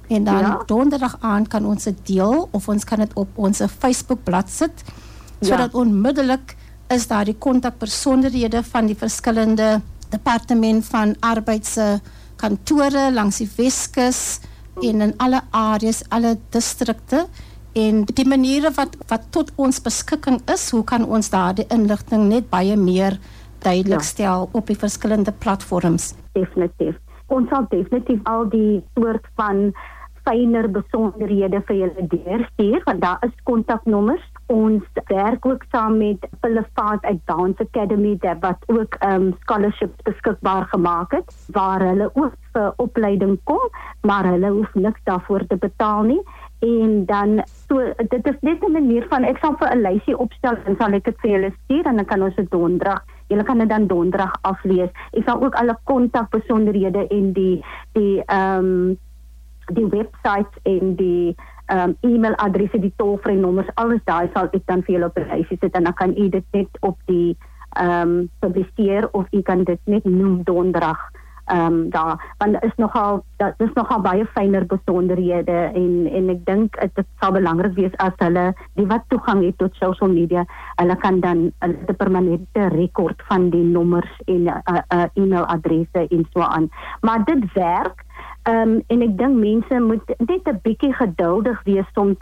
en 0.10 0.23
dan 0.23 0.41
ja. 0.41 0.63
Donderdag 0.67 1.17
aan 1.21 1.45
kan 1.47 1.65
ons 1.65 1.84
dit 1.84 1.99
deel 2.15 2.49
of 2.51 2.67
ons 2.67 2.84
kan 2.84 2.99
dit 2.99 3.13
op 3.13 3.30
ons 3.36 3.62
Facebook 3.80 4.23
bladsy 4.23 4.63
sit 4.63 4.84
sodat 5.41 5.71
ja. 5.71 5.80
onmiddellik 5.80 6.56
is 6.89 7.08
daar 7.08 7.25
die 7.25 7.38
kontakpersonehede 7.38 8.63
van 8.63 8.89
die 8.89 8.97
verskillende 8.97 9.82
departement 10.12 10.86
van 10.91 11.15
arbeid 11.19 11.65
se 11.65 12.00
kantore 12.41 13.10
langs 13.13 13.41
die 13.41 13.50
Weskus 13.58 14.41
en 14.82 15.02
in 15.02 15.13
alle 15.17 15.41
areas, 15.52 16.02
alle 16.10 16.38
distrikte 16.54 17.26
en 17.78 18.04
die 18.06 18.28
maniere 18.28 18.71
wat 18.76 18.97
wat 19.12 19.30
tot 19.32 19.52
ons 19.56 19.80
beskikking 19.84 20.41
is, 20.52 20.69
hoe 20.76 20.84
kan 20.84 21.06
ons 21.06 21.32
daardie 21.32 21.67
inligting 21.71 22.28
net 22.30 22.50
baie 22.52 22.76
meer 22.76 23.17
duidelik 23.63 24.02
ja. 24.02 24.08
stel 24.08 24.50
op 24.52 24.67
die 24.67 24.80
verskillende 24.80 25.32
platforms? 25.32 26.13
Definitief. 26.36 26.97
Ons 27.32 27.50
sal 27.54 27.67
definitief 27.71 28.19
al 28.28 28.47
die 28.52 28.82
soort 28.97 29.28
van 29.39 29.69
fyner 30.28 30.67
besonderhede 30.69 31.62
vir 31.67 31.84
julle 31.84 32.08
deurstuur 32.12 32.84
want 32.86 33.02
daar 33.02 33.24
is 33.26 33.36
kontaknommers 33.47 34.26
Ons 34.52 34.84
werk 35.08 35.46
ook 35.46 35.64
saam 35.72 35.98
met 35.98 36.28
Pillefaat 36.40 37.06
uit 37.06 37.20
Dance 37.26 37.64
Academy 37.64 38.18
wat 38.40 38.64
ook 38.68 38.96
um 39.08 39.36
scholarships 39.40 40.04
beskikbaar 40.04 40.66
gemaak 40.74 41.12
het 41.12 41.32
waar 41.56 41.80
hulle 41.80 42.10
ook 42.14 42.36
vir 42.52 42.74
opleiding 42.76 43.40
kom, 43.44 43.70
maar 44.02 44.28
hulle 44.28 44.50
hoef 44.52 44.74
niks 44.74 45.00
daarvoor 45.04 45.48
te 45.48 45.56
betaal 45.56 46.04
nie. 46.04 46.22
En 46.60 47.06
dan 47.06 47.42
so 47.68 47.94
dit 47.98 48.28
is 48.28 48.40
net 48.42 48.64
'n 48.64 48.72
manier 48.72 49.08
van 49.08 49.24
ek 49.24 49.38
sal 49.38 49.56
vir 49.58 49.72
'n 49.72 49.82
lysie 49.82 50.18
opstel 50.18 50.58
en 50.66 50.76
sal 50.80 50.94
ek 50.94 51.04
dit 51.04 51.20
vir 51.22 51.32
julle 51.32 51.52
stuur 51.64 51.86
en 51.86 51.96
dan 51.96 52.06
kan 52.06 52.30
dit 52.36 52.52
donderdag 52.52 53.02
Julle 53.32 53.44
kan 53.44 53.58
dit 53.58 53.70
dan 53.70 53.88
donderdag 53.88 54.34
aflees. 54.42 54.90
Ek 55.12 55.24
sal 55.24 55.44
ook 55.44 55.56
alle 55.56 55.78
kontakbesonderhede 55.84 57.08
en 57.08 57.32
die 57.34 57.64
die 57.96 58.24
ehm 58.26 58.66
um, 58.66 59.00
die 59.72 60.08
en 60.64 60.96
die 60.96 61.36
um, 61.71 61.95
e-mailadresse, 62.01 62.79
die 62.79 62.93
tolvrye 62.95 63.39
nommers, 63.39 63.69
alles 63.75 64.03
daai 64.05 64.29
sal 64.34 64.49
ek 64.51 64.65
dan 64.65 64.84
julle 64.88 65.10
op 65.12 65.15
die 65.15 65.27
lysie 65.29 65.57
sit 65.62 65.75
en 65.75 65.88
dan 65.88 65.93
kan 65.93 66.15
u 66.17 66.29
dit 66.29 66.45
net 66.51 66.77
op 66.81 66.99
die 67.05 67.38
ehm 67.79 68.01
um, 68.01 68.29
publiseer 68.43 69.07
of 69.15 69.25
u 69.31 69.41
kan 69.41 69.63
dit 69.63 69.79
net 69.86 70.03
noem 70.03 70.43
donderdag 70.43 70.99
ehm 71.45 71.65
um, 71.65 71.89
daar. 71.89 72.36
Want 72.38 72.63
is 72.63 72.75
nogal 72.75 73.23
dat 73.38 73.53
is 73.57 73.73
nogal 73.73 74.01
baie 74.01 74.25
fyner 74.25 74.65
besonderhede 74.65 75.71
en 75.73 76.07
en 76.12 76.29
ek 76.29 76.45
dink 76.45 76.75
dit 76.93 77.07
sal 77.19 77.31
belangrik 77.31 77.73
wees 77.79 77.95
as 77.97 78.15
hulle 78.17 78.53
die 78.75 78.88
wat 78.91 79.07
toegang 79.07 79.43
het 79.45 79.57
tot 79.57 79.75
social 79.75 80.12
media 80.12 80.45
hulle 80.75 80.95
kan 80.95 81.19
dan 81.19 81.51
'n 81.60 81.95
permanente 81.97 82.67
rekord 82.75 83.23
van 83.31 83.49
die 83.49 83.63
nommers 83.63 84.13
en 84.25 84.47
uh, 84.47 84.60
uh, 84.93 85.07
e-mailadresse 85.13 86.07
en 86.07 86.27
so 86.34 86.41
aan. 86.41 86.69
Maar 87.01 87.23
dit 87.25 87.53
werk 87.53 87.95
Ehm 87.95 88.11
um, 88.43 88.84
en 88.88 89.01
ek 89.01 89.17
dink 89.17 89.38
mense 89.38 89.80
moet 89.80 90.13
net 90.17 90.47
'n 90.47 90.60
bietjie 90.63 90.93
geduldig 90.93 91.63
wees 91.63 91.89
soms. 91.93 92.17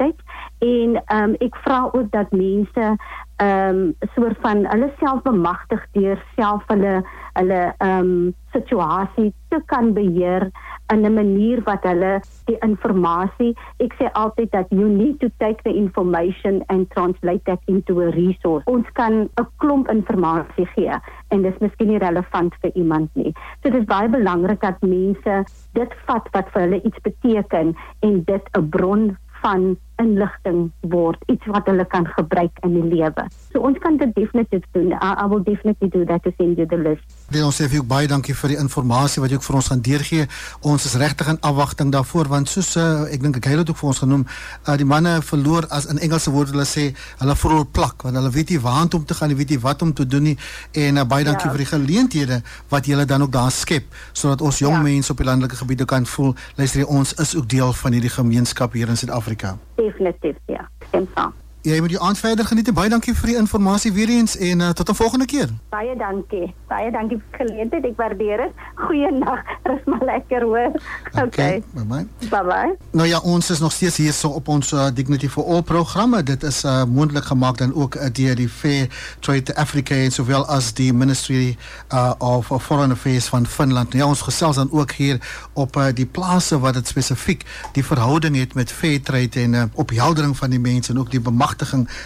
En 0.59 0.89
ehm 1.05 1.23
um, 1.23 1.35
ek 1.39 1.55
vra 1.55 1.89
ook 1.91 2.11
dat 2.11 2.31
mense 2.31 2.97
um, 3.41 3.95
soort 4.15 4.37
van 4.41 4.65
hulle 4.67 4.91
self 4.99 5.21
bemagtig 5.23 5.85
deur 5.95 6.19
self 6.35 6.63
hulle 6.67 6.99
hulle 7.37 7.61
um, 7.85 8.33
situasie 8.53 9.29
te 9.53 9.59
kan 9.71 9.93
beheer 9.93 10.49
in 10.93 11.05
'n 11.05 11.13
manier 11.13 11.61
wat 11.63 11.83
hulle 11.83 12.21
die 12.49 12.57
inligting 12.65 13.55
ek 13.85 13.93
sê 13.99 14.09
altyd 14.13 14.51
dat 14.51 14.67
you 14.69 14.87
need 14.87 15.19
to 15.19 15.29
take 15.37 15.63
the 15.63 15.73
information 15.73 16.63
and 16.67 16.89
translate 16.89 17.43
that 17.45 17.59
into 17.67 18.01
a 18.01 18.09
resource. 18.11 18.63
Ons 18.65 18.87
kan 18.93 19.29
'n 19.39 19.47
klomp 19.57 19.89
inligting 19.89 20.69
gee 20.75 20.95
en 21.29 21.41
dis 21.41 21.59
miskien 21.59 21.87
nie 21.87 21.97
relevant 21.97 22.53
vir 22.61 22.71
iemand 22.75 23.09
nie. 23.15 23.33
So 23.63 23.69
dit 23.69 23.81
is 23.81 23.85
baie 23.85 24.09
belangrik 24.09 24.61
dat 24.61 24.81
mense 24.81 25.43
dit 25.73 25.91
vat 26.05 26.27
wat 26.31 26.49
vir 26.53 26.61
hulle 26.61 26.81
iets 26.81 27.01
beteken 27.01 27.75
en 27.99 28.23
dit 28.23 28.43
'n 28.57 28.69
bron 28.69 29.17
van 29.41 29.77
inligting 29.99 30.69
word 30.93 31.23
iets 31.27 31.45
wat 31.51 31.67
hulle 31.69 31.85
kan 31.85 32.07
gebruik 32.15 32.63
in 32.65 32.75
die 32.77 32.87
lewe. 32.95 33.27
So 33.51 33.63
ons 33.65 33.77
kan 33.81 33.97
dit 33.97 34.11
definitief 34.15 34.65
doen. 34.71 34.91
I, 34.93 35.13
I 35.23 35.25
will 35.29 35.43
definitely 35.43 35.89
do 35.89 36.05
that 36.05 36.23
to 36.23 36.31
send 36.37 36.57
you 36.57 36.67
the 36.69 36.77
list. 36.77 37.05
Wil 37.33 37.45
ons 37.49 37.57
sê 37.61 37.65
vir 37.69 37.79
jou 37.79 37.85
baie 37.85 38.07
dankie 38.09 38.35
vir 38.37 38.53
die 38.53 38.59
inligting 38.61 39.23
wat 39.23 39.31
jy 39.31 39.37
ook 39.39 39.45
vir 39.45 39.57
ons 39.59 39.69
gaan 39.71 39.81
deurgee. 39.85 40.27
Ons 40.61 40.85
is 40.85 40.95
regtig 41.01 41.27
in 41.33 41.39
afwagting 41.41 41.91
daarvoor 41.93 42.29
want 42.29 42.49
soos 42.49 42.75
uh, 42.77 43.07
ek 43.09 43.23
dink 43.25 43.39
ek 43.41 43.49
het 43.49 43.61
dit 43.63 43.71
ook 43.73 43.81
vir 43.81 43.89
ons 43.91 44.01
genoem, 44.03 44.25
uh, 44.67 44.75
die 44.77 44.87
manne 44.87 45.15
verloor 45.25 45.67
as 45.73 45.89
in 45.89 45.97
Engelse 45.97 46.33
woorde 46.33 46.53
hulle 46.53 46.67
sê 46.69 46.89
hulle 47.21 47.35
voel 47.41 47.65
plak 47.65 48.05
want 48.05 48.19
hulle 48.19 48.31
weet 48.37 48.53
nie 48.53 48.61
waar 48.61 48.87
om 48.93 49.05
te 49.05 49.17
gaan, 49.17 49.35
weet 49.35 49.55
nie 49.55 49.59
wat 49.65 49.81
om 49.81 49.93
te 49.93 50.05
doen 50.05 50.29
nie 50.29 50.37
en 50.85 51.01
uh, 51.01 51.05
baie 51.09 51.25
dankie 51.27 51.49
ja. 51.49 51.53
vir 51.55 51.65
die 51.65 51.71
geleenthede 51.73 52.39
wat 52.69 52.85
julle 52.89 53.05
dan 53.09 53.25
ook 53.25 53.33
daar 53.33 53.51
skep 53.51 53.89
sodat 54.13 54.41
ons 54.45 54.61
jong 54.63 54.79
ja. 54.79 54.85
mense 54.85 55.11
op 55.11 55.21
die 55.21 55.27
landelike 55.27 55.59
gebiede 55.59 55.89
kan 55.89 56.05
voel 56.05 56.35
luister 56.57 56.83
jy 56.83 56.87
ons 56.87 57.13
is 57.21 57.35
ook 57.35 57.49
deel 57.49 57.73
van 57.81 57.97
hierdie 57.97 58.13
gemeenskap 58.13 58.73
hier 58.77 58.89
in 58.89 58.97
Suid-Afrika. 58.97 59.57
Definitief, 59.77 60.37
ja. 60.47 60.69
Stem 60.89 61.07
saam. 61.15 61.33
Jy 61.61 61.79
moet 61.83 61.91
die 61.91 61.99
aand 61.99 62.17
verder 62.17 62.45
geniet 62.47 62.69
en 62.71 62.73
baie 62.73 62.89
dankie 62.89 63.11
vir 63.11 63.27
die 63.33 63.35
inligting 63.35 63.93
weer 63.93 64.09
eens 64.09 64.37
en 64.37 64.61
uh, 64.63 64.69
tot 64.69 64.89
'n 64.89 64.95
volgende 64.95 65.25
keer. 65.25 65.49
Baie 65.69 65.95
dankie. 65.97 66.53
Baie 66.67 66.91
dankie 66.91 67.17
vir 67.17 67.45
geleentheid. 67.45 67.85
Ek 67.85 67.97
waardeer 67.97 68.37
dit. 68.37 68.53
Goeienaand. 68.75 69.43
Rus 69.67 69.83
maar 69.85 70.05
lekker 70.05 70.41
hoor. 70.41 70.71
Okay. 71.11 71.25
okay. 71.25 71.63
Bye 71.73 71.83
bye. 71.83 72.07
Bye 72.29 72.43
bye. 72.43 72.77
Nou 72.91 73.07
ja, 73.07 73.19
ons 73.19 73.49
is 73.49 73.59
nog 73.59 73.71
steeds 73.71 73.97
hier 73.97 74.13
so 74.13 74.29
op 74.29 74.47
ons 74.47 74.71
uh, 74.71 74.87
Dignity 74.93 75.27
for 75.27 75.45
All 75.45 75.61
programme. 75.61 76.23
Dit 76.23 76.43
is 76.43 76.63
uh, 76.63 76.83
moontlik 76.83 77.23
gemaak 77.23 77.57
dan 77.57 77.73
ook 77.73 77.95
uh, 77.95 78.07
deur 78.11 78.35
die 78.35 78.49
Fair 78.49 78.87
Trade 79.19 79.55
Africa 79.55 79.95
en 79.95 80.11
sowel 80.11 80.45
as 80.45 80.73
die 80.73 80.93
Ministry 80.93 81.57
uh, 81.93 82.11
of 82.17 82.47
Foreign 82.59 82.91
Affairs 82.91 83.27
van 83.27 83.45
Finland. 83.45 83.93
Ja, 83.93 84.07
ons 84.07 84.21
gesels 84.21 84.55
dan 84.55 84.71
ook 84.71 84.91
hier 84.91 85.19
op 85.53 85.75
uh, 85.75 85.85
die 85.93 86.05
plase 86.05 86.59
wat 86.59 86.73
dit 86.73 86.87
spesifiek 86.87 87.43
die 87.71 87.85
verhouding 87.85 88.35
het 88.35 88.53
met 88.53 88.71
fair 88.71 89.01
trade 89.01 89.39
en 89.39 89.53
uh, 89.53 89.63
opheldering 89.73 90.37
van 90.37 90.49
die 90.49 90.59
mense 90.59 90.91
en 90.91 90.99
ook 90.99 91.11
die 91.11 91.19
bemagtiging 91.19 91.47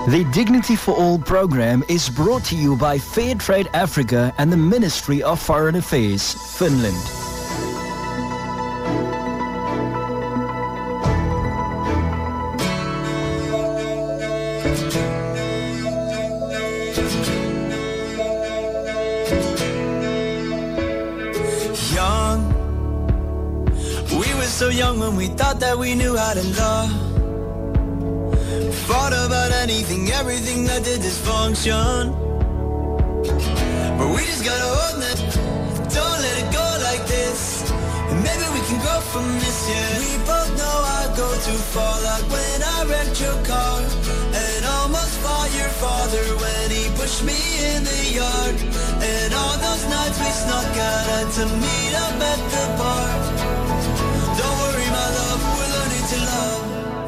The 0.06 0.24
Dignity 0.32 0.76
for 0.76 0.94
All 0.94 1.18
program 1.18 1.82
is 1.88 2.10
brought 2.10 2.44
to 2.44 2.56
you 2.56 2.76
by 2.76 2.98
Fair 2.98 3.34
Trade 3.36 3.68
Africa 3.72 4.34
and 4.36 4.52
the 4.52 4.56
Ministry 4.56 5.22
of 5.22 5.40
Foreign 5.40 5.76
Affairs, 5.76 6.34
Finland. 6.58 7.23
So 24.64 24.70
young 24.70 24.98
when 24.98 25.14
we 25.14 25.26
thought 25.26 25.60
that 25.60 25.76
we 25.76 25.94
knew 25.94 26.16
how 26.16 26.32
to 26.32 26.44
love. 26.62 26.90
Fought 28.88 29.12
about 29.12 29.50
anything, 29.64 30.10
everything 30.10 30.64
that 30.64 30.80
did 30.84 31.00
dysfunction. 31.04 32.00
But 33.98 34.08
we 34.14 34.20
just 34.30 34.42
gotta 34.50 34.68
hold 34.76 35.02
it, 35.12 35.18
don't 35.92 36.18
let 36.24 36.36
it 36.42 36.48
go 36.60 36.66
like 36.88 37.04
this. 37.16 37.40
And 38.08 38.18
maybe 38.24 38.46
we 38.56 38.60
can 38.68 38.78
grow 38.84 39.00
from 39.12 39.26
this, 39.42 39.58
yeah. 39.68 40.00
We 40.00 40.16
both 40.32 40.50
know 40.56 40.76
I 41.00 41.12
go 41.12 41.28
too 41.46 41.60
far, 41.74 41.94
like 42.08 42.26
when 42.32 42.58
I 42.74 42.78
wrecked 42.88 43.20
your 43.20 43.38
car. 43.44 43.80
And 44.44 44.62
almost 44.76 45.14
fought 45.20 45.52
your 45.60 45.72
father 45.84 46.24
when 46.40 46.66
he 46.76 46.84
pushed 46.96 47.22
me 47.28 47.36
in 47.68 47.84
the 47.84 48.00
yard. 48.16 48.56
And 49.12 49.30
all 49.40 49.56
those 49.66 49.84
nights 49.92 50.16
we 50.24 50.30
snuck 50.44 50.72
out 50.88 51.26
to 51.36 51.44
meet 51.60 51.92
up 52.06 52.16
at 52.32 52.40
the 52.54 52.64
bar 52.80 53.63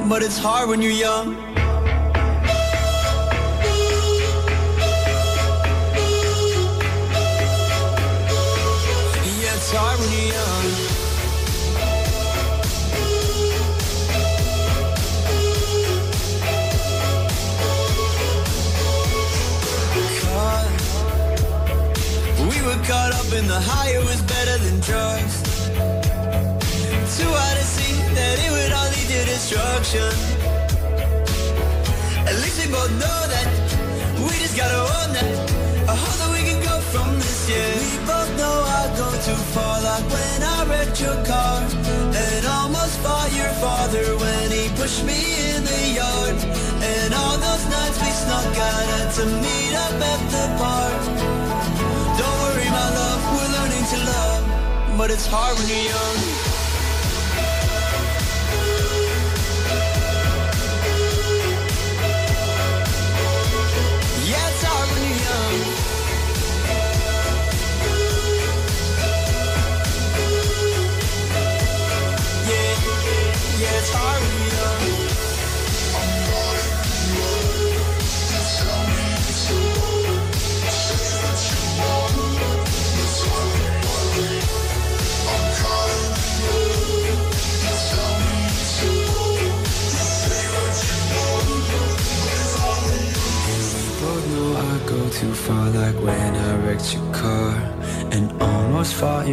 but 0.08 0.22
it's 0.22 0.38
hard 0.38 0.68
when 0.68 0.80
you're 0.80 0.92
young. 0.92 1.34
Yeah, 9.40 9.54
it's 9.54 9.72
hard 9.72 9.98
when 9.98 10.12
you're 10.12 10.32
young. 10.32 10.66
we 22.48 22.62
were 22.62 22.80
caught 22.84 23.12
up 23.12 23.32
in 23.32 23.48
the 23.48 23.60
high, 23.60 23.90
it 23.90 24.04
was 24.04 24.22
better 24.22 24.56
than 24.58 24.80
drugs. 24.80 25.42
Too 27.16 27.28
hard 27.28 27.58
to 27.58 27.64
see 27.64 27.85
that 28.26 28.38
it 28.42 28.50
would 28.50 28.72
all 28.78 28.88
lead 28.94 29.08
to 29.14 29.20
destruction. 29.30 30.10
At 32.28 32.36
least 32.42 32.56
we 32.62 32.66
both 32.78 32.92
know 33.02 33.20
that 33.34 33.46
we 34.26 34.34
just 34.42 34.56
gotta 34.58 34.82
own 34.98 35.10
that. 35.18 35.34
I 35.92 35.94
hope 35.94 36.16
that 36.20 36.30
we 36.34 36.42
can 36.48 36.60
go 36.70 36.76
from 36.92 37.08
this, 37.22 37.46
yeah. 37.46 37.70
We 37.82 37.90
both 38.10 38.30
know 38.40 38.54
I 38.80 38.82
go 38.98 39.08
too 39.26 39.40
far, 39.54 39.74
like 39.88 40.06
when 40.14 40.38
I 40.42 40.56
wrecked 40.68 40.98
your 41.06 41.18
car. 41.30 41.58
And 42.22 42.42
almost 42.58 42.98
fought 43.04 43.30
your 43.40 43.52
father 43.62 44.04
when 44.22 44.46
he 44.50 44.64
pushed 44.80 45.04
me 45.10 45.20
in 45.52 45.60
the 45.70 45.82
yard. 46.00 46.38
And 46.90 47.10
all 47.14 47.36
those 47.46 47.64
nights 47.76 47.98
we 48.02 48.10
snuck 48.24 48.56
out 48.70 49.08
to 49.18 49.24
meet 49.44 49.74
up 49.86 49.96
at 50.12 50.22
the 50.34 50.44
park. 50.62 51.02
Don't 52.18 52.38
worry, 52.42 52.68
my 52.78 52.88
love, 53.00 53.20
we're 53.34 53.52
learning 53.56 53.84
to 53.92 53.98
love. 54.12 54.42
But 54.98 55.08
it's 55.14 55.26
hard 55.26 55.54
when 55.58 55.68
you're 55.70 55.88
young. 55.94 56.35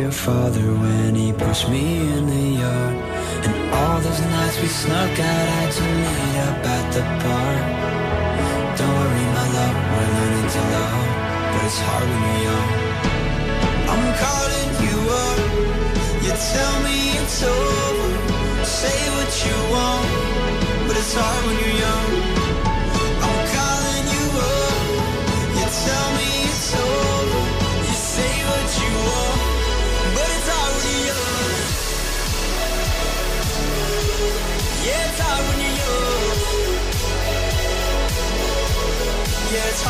Your 0.04 0.12
father 0.12 0.68
When 0.84 1.16
he 1.16 1.32
pushed 1.32 1.70
me 1.70 1.84
in 2.16 2.24
the 2.28 2.46
yard 2.62 2.96
And 3.46 3.56
all 3.80 4.00
those 4.02 4.22
nights 4.36 4.58
we 4.62 4.68
snuck 4.68 5.16
out 5.32 5.46
Had 5.56 5.72
to 5.80 5.86
meet 6.04 6.36
up 6.48 6.66
at 6.78 6.86
the 6.96 7.04
bar 7.24 7.54
Don't 8.78 8.96
worry 9.00 9.26
my 9.40 9.48
love 9.58 9.78
We're 9.92 10.12
learning 10.18 10.50
to 10.56 10.62
love 10.76 11.04
But 11.52 11.62
it's 11.68 11.80
hard 11.88 12.08
when 12.12 12.22
you're 12.26 12.44
young 12.50 12.70
I'm 13.94 14.06
calling 14.26 14.72
you 14.86 14.98
up. 15.24 15.40
You 16.26 16.32
tell 16.54 16.76
me 16.88 16.98
it's 17.22 17.44
over. 17.44 18.10
Say 18.66 19.00
what 19.16 19.32
you 19.46 19.58
want, 19.76 20.08
but 20.88 20.96
it's 20.98 21.14
hard 21.14 21.42
when 21.46 21.58
you're 21.62 21.80
young. 21.86 22.10
I'm 23.26 23.40
calling 23.56 24.06
you 24.16 24.26
up. 24.52 24.78
You 25.58 25.66
tell 25.86 26.10
me 26.18 26.43
it's 39.74 39.82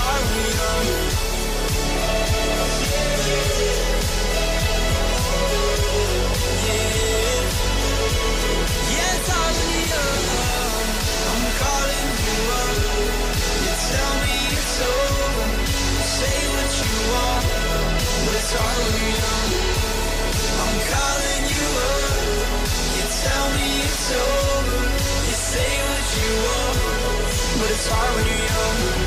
hard 27.88 28.16
when 28.16 28.28
you're 28.28 28.48
young. 28.48 29.03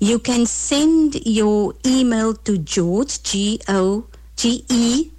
You 0.00 0.18
can 0.18 0.46
send 0.46 1.24
your 1.24 1.74
email 1.86 2.34
to 2.34 2.58
George 2.58 3.22
G 3.22 3.60
O 3.68 4.06
G 4.34 4.64
E 4.68 5.10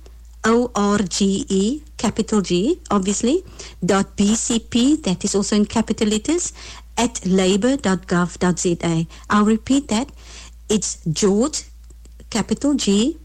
O 0.43 0.69
R 0.75 0.99
G 0.99 1.45
E 1.47 1.81
capital 1.95 2.41
G 2.41 2.79
obviously 2.91 3.43
dot 3.83 4.17
BCP 4.17 5.01
that 5.03 5.23
is 5.23 5.33
also 5.33 5.55
in 5.55 5.65
capital 5.65 6.09
letters 6.09 6.51
at 6.97 7.25
labour.gov.za. 7.25 9.07
I'll 9.29 9.45
repeat 9.45 9.87
that. 9.87 10.09
It's 10.69 10.97
George 11.05 11.63
capital 12.29 12.73
G 12.75 13.17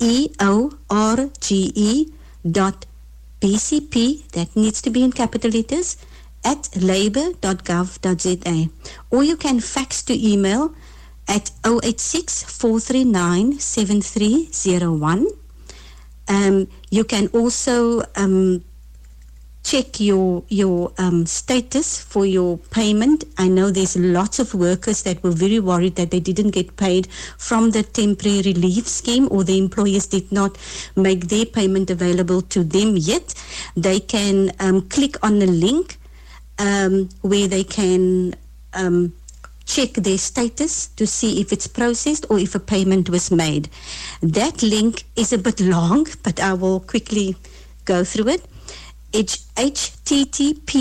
E 0.00 0.30
O 0.40 0.72
R 0.90 1.30
G 1.40 1.72
E 1.74 2.12
dot 2.50 2.86
BCP 3.40 4.30
that 4.32 4.54
needs 4.56 4.82
to 4.82 4.90
be 4.90 5.02
in 5.02 5.12
capital 5.12 5.50
letters 5.50 5.96
at 6.44 6.68
labour.gov.za 6.76 8.68
or 9.10 9.22
you 9.22 9.36
can 9.36 9.60
fax 9.60 10.02
to 10.02 10.14
email 10.14 10.74
at 11.28 11.50
086 11.64 12.42
439 12.44 13.58
7301 13.58 15.26
um, 16.28 16.68
you 16.90 17.04
can 17.04 17.28
also 17.28 18.02
um, 18.16 18.64
check 19.62 20.00
your 20.00 20.42
your 20.48 20.92
um, 20.98 21.26
status 21.26 22.00
for 22.02 22.26
your 22.26 22.58
payment. 22.70 23.24
I 23.38 23.48
know 23.48 23.70
there's 23.70 23.96
lots 23.96 24.38
of 24.38 24.54
workers 24.54 25.02
that 25.02 25.22
were 25.22 25.30
very 25.30 25.60
worried 25.60 25.96
that 25.96 26.10
they 26.10 26.20
didn't 26.20 26.50
get 26.50 26.76
paid 26.76 27.08
from 27.38 27.70
the 27.70 27.82
temporary 27.82 28.42
relief 28.42 28.88
scheme 28.88 29.28
or 29.30 29.44
the 29.44 29.58
employers 29.58 30.06
did 30.06 30.30
not 30.32 30.58
make 30.96 31.28
their 31.28 31.46
payment 31.46 31.90
available 31.90 32.42
to 32.42 32.64
them 32.64 32.96
yet. 32.96 33.34
They 33.76 34.00
can 34.00 34.52
um, 34.58 34.88
click 34.88 35.16
on 35.24 35.38
the 35.38 35.46
link 35.46 35.96
um, 36.58 37.08
where 37.22 37.48
they 37.48 37.64
can 37.64 38.34
um, 38.74 39.12
check 39.64 39.92
their 39.92 40.18
status 40.18 40.88
to 40.88 41.06
see 41.06 41.40
if 41.40 41.52
it's 41.52 41.66
processed 41.66 42.26
or 42.28 42.38
if 42.38 42.54
a 42.54 42.60
payment 42.60 43.08
was 43.08 43.30
made. 43.30 43.68
That 44.20 44.62
link 44.62 45.04
is 45.16 45.32
a 45.32 45.38
bit 45.38 45.60
long, 45.60 46.06
but 46.22 46.40
I 46.40 46.54
will 46.54 46.80
quickly 46.80 47.36
go 47.84 48.04
through 48.04 48.28
it. 48.28 48.51
Https 49.12 50.72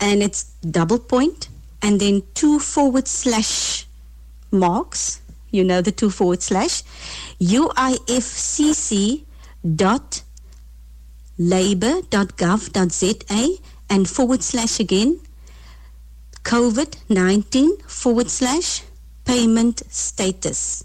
and 0.00 0.22
it's 0.22 0.44
double 0.62 0.98
point 0.98 1.48
and 1.82 2.00
then 2.00 2.22
two 2.34 2.58
forward 2.58 3.06
slash 3.08 3.86
marks. 4.50 5.20
You 5.50 5.64
know 5.64 5.80
the 5.80 5.92
two 5.92 6.10
forward 6.10 6.42
slash. 6.42 6.82
Uifcc 7.40 9.24
dot 9.76 10.22
labour.gov.za 11.38 13.14
and 13.88 14.08
forward 14.08 14.42
slash 14.42 14.80
again. 14.80 15.20
COVID-19 16.42 17.82
forward 17.82 18.30
slash 18.30 18.82
payment 19.24 19.82
status. 19.88 20.84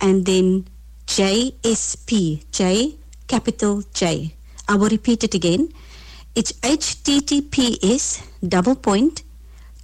And 0.00 0.26
then 0.26 0.66
JSP, 1.06 2.44
J 2.52 2.96
capital 3.28 3.82
J. 3.94 4.34
I 4.68 4.74
will 4.74 4.88
repeat 4.88 5.22
it 5.22 5.34
again. 5.34 5.68
It's 6.34 6.52
https 6.52 8.22
double 8.46 8.74
point 8.74 9.22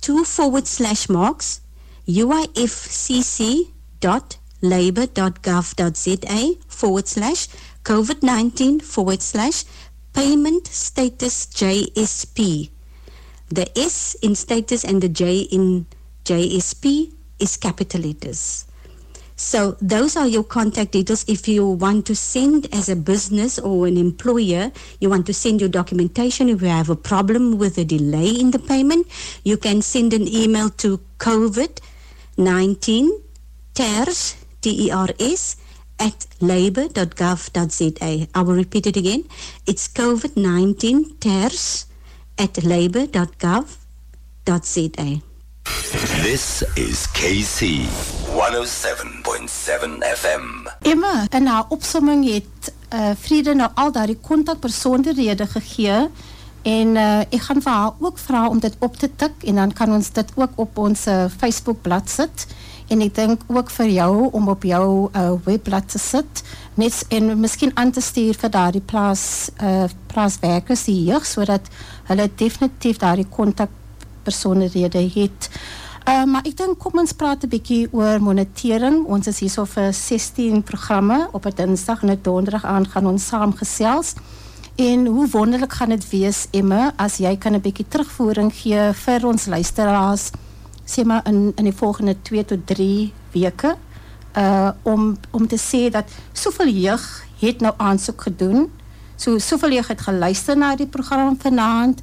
two 0.00 0.24
forward 0.24 0.66
slash 0.66 1.08
marks 1.08 1.60
uifcc 2.06 3.70
dot 4.00 4.36
labour 4.60 5.06
dot 5.06 5.42
gov 5.42 5.74
dot 5.76 5.96
za 5.96 6.16
forward 6.68 7.08
slash 7.08 7.48
COVID-19 7.84 8.80
forward 8.82 9.20
slash 9.20 9.64
payment 10.14 10.66
status 10.66 11.46
JSP. 11.46 12.70
The 13.48 13.68
S 13.78 14.16
in 14.22 14.34
status 14.34 14.84
and 14.84 15.02
the 15.02 15.08
J 15.08 15.40
in 15.40 15.86
JSP 16.24 17.12
is 17.38 17.56
capital 17.58 18.00
letters. 18.00 18.64
So 19.36 19.76
those 19.80 20.16
are 20.16 20.28
your 20.28 20.44
contact 20.44 20.92
details. 20.92 21.24
If 21.26 21.48
you 21.48 21.66
want 21.66 22.06
to 22.06 22.14
send 22.14 22.72
as 22.72 22.88
a 22.88 22.94
business 22.94 23.58
or 23.58 23.86
an 23.86 23.96
employer, 23.96 24.70
you 25.00 25.10
want 25.10 25.26
to 25.26 25.34
send 25.34 25.60
your 25.60 25.68
documentation. 25.68 26.48
If 26.48 26.62
you 26.62 26.68
have 26.68 26.88
a 26.88 26.96
problem 26.96 27.58
with 27.58 27.76
a 27.78 27.84
delay 27.84 28.28
in 28.28 28.52
the 28.52 28.60
payment, 28.60 29.08
you 29.42 29.56
can 29.56 29.82
send 29.82 30.12
an 30.12 30.28
email 30.28 30.70
to 30.70 31.00
COVID-19 31.18 33.10
TERS, 33.74 34.36
T-E-R-S, 34.60 35.56
at 35.98 36.26
labour.gov.za. 36.40 38.28
I 38.34 38.42
will 38.42 38.54
repeat 38.54 38.86
it 38.86 38.96
again. 38.96 39.24
It's 39.66 39.88
COVID-19 39.88 41.18
TERS 41.18 41.86
at 42.38 42.62
labour.gov.za. 42.62 45.22
This 45.64 46.64
is 46.74 47.06
KC 47.12 47.86
107.7 48.32 50.02
FM. 50.02 50.66
Emma, 50.80 51.26
in 51.30 51.46
haar 51.46 51.64
opsomming 51.68 52.24
het 52.32 52.72
uh, 52.94 53.10
Vrede 53.20 53.54
nou 53.54 53.70
al 53.74 53.92
daardie 53.92 54.18
kontakpersoonderhede 54.20 55.46
gegee 55.46 56.08
en 56.62 56.96
uh, 56.96 57.20
ek 57.20 57.40
gaan 57.46 57.62
vir 57.64 57.72
haar 57.72 57.92
ook 57.98 58.18
vra 58.18 58.48
om 58.48 58.60
dit 58.60 58.76
op 58.78 58.96
te 58.96 59.10
tik 59.16 59.44
en 59.44 59.60
dan 59.60 59.72
kan 59.72 59.92
ons 59.92 60.10
dit 60.12 60.32
ook 60.34 60.50
op 60.56 60.78
ons 60.78 61.06
uh, 61.06 61.24
Facebook 61.36 61.82
blad 61.82 62.10
sit 62.10 62.46
en 62.88 63.00
ek 63.04 63.14
dink 63.16 63.44
ook 63.48 63.70
vir 63.72 63.92
jou 63.92 64.28
om 64.32 64.48
op 64.52 64.64
jou 64.68 64.88
uh, 65.12 65.30
webblad 65.44 65.88
te 65.88 66.00
sit 66.00 66.44
net 66.80 67.04
en 67.08 67.32
miskien 67.40 67.72
aan 67.80 67.92
te 67.92 68.00
stuur 68.04 68.36
vir 68.40 68.52
daardie 68.52 68.84
plaas 68.84 69.50
uh, 69.62 69.84
plaaswerkers 70.12 70.88
jeug 70.92 71.24
sodat 71.28 71.68
hulle 72.10 72.28
definitief 72.36 73.00
daardie 73.04 73.28
kontakpersoonderhede 74.24 75.20
het. 75.20 75.50
Uh, 76.08 76.24
maar 76.24 76.44
ek 76.44 76.56
dink 76.56 76.78
kom 76.78 76.98
ons 76.98 77.12
praat 77.12 77.44
'n 77.44 77.48
bietjie 77.48 77.88
oor 77.92 78.20
monitering. 78.20 79.06
Ons 79.06 79.26
is 79.26 79.40
hierso 79.40 79.64
vir 79.64 79.92
16 79.92 80.62
programme 80.62 81.28
op 81.32 81.46
'n 81.46 81.54
Dinsdag 81.56 82.02
en 82.02 82.10
'n 82.10 82.18
Donderdag 82.22 82.64
aan 82.64 82.86
gaan 82.86 83.06
ons 83.06 83.26
saam 83.26 83.52
gesels. 83.52 84.14
En 84.76 85.06
hoe 85.06 85.28
wonderlik 85.30 85.72
gaan 85.72 85.88
dit 85.88 86.10
wees 86.10 86.46
Emma 86.50 86.92
as 86.96 87.16
jy 87.18 87.36
kan 87.36 87.54
'n 87.54 87.60
bietjie 87.60 87.86
terugvoering 87.88 88.52
gee 88.52 88.92
vir 88.92 89.26
ons 89.26 89.46
luisteraars 89.46 90.30
sê 90.84 91.04
maar 91.04 91.22
in 91.26 91.52
in 91.56 91.64
die 91.64 91.76
volgende 91.76 92.16
2 92.22 92.44
tot 92.44 92.66
3 92.66 93.12
weke 93.32 93.76
uh 94.36 94.70
om 94.82 95.16
om 95.30 95.46
te 95.46 95.56
sê 95.56 95.90
dat 95.90 96.04
soveel 96.32 96.68
jeug 96.68 97.24
het 97.40 97.60
nou 97.60 97.74
aansoek 97.76 98.22
gedoen. 98.22 98.70
So 99.16 99.38
soveel 99.38 99.70
jeug 99.70 99.88
het 99.88 100.00
geluister 100.00 100.56
na 100.56 100.76
die 100.76 100.86
program 100.86 101.38
vanaand. 101.40 102.00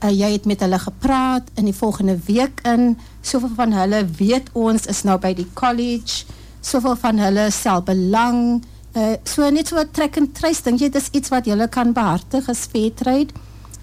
Uh, 0.00 0.10
jy 0.10 0.32
het 0.32 0.46
met 0.48 0.60
hulle 0.64 0.78
gepraat 0.80 1.48
in 1.60 1.68
die 1.68 1.76
volgende 1.76 2.16
week 2.26 2.60
in. 2.64 2.94
Soveel 3.20 3.52
van 3.56 3.72
hulle 3.76 4.04
weet 4.18 4.48
ons 4.52 4.86
is 4.88 5.02
nou 5.04 5.18
by 5.20 5.34
die 5.36 5.48
college. 5.54 6.24
Soveel 6.60 6.96
van 6.96 7.20
hulle 7.20 7.50
self 7.52 7.84
belang 7.84 8.62
uh, 8.96 9.14
so 9.24 9.48
net 9.50 9.70
so 9.70 9.82
trek 9.92 10.18
en 10.20 10.30
trace 10.32 10.64
dink 10.66 10.82
jy 10.82 10.90
dis 10.92 11.10
iets 11.16 11.32
wat 11.32 11.48
julle 11.48 11.68
kan 11.72 11.94
behartig 11.96 12.48
as 12.50 12.66
trade 12.70 13.34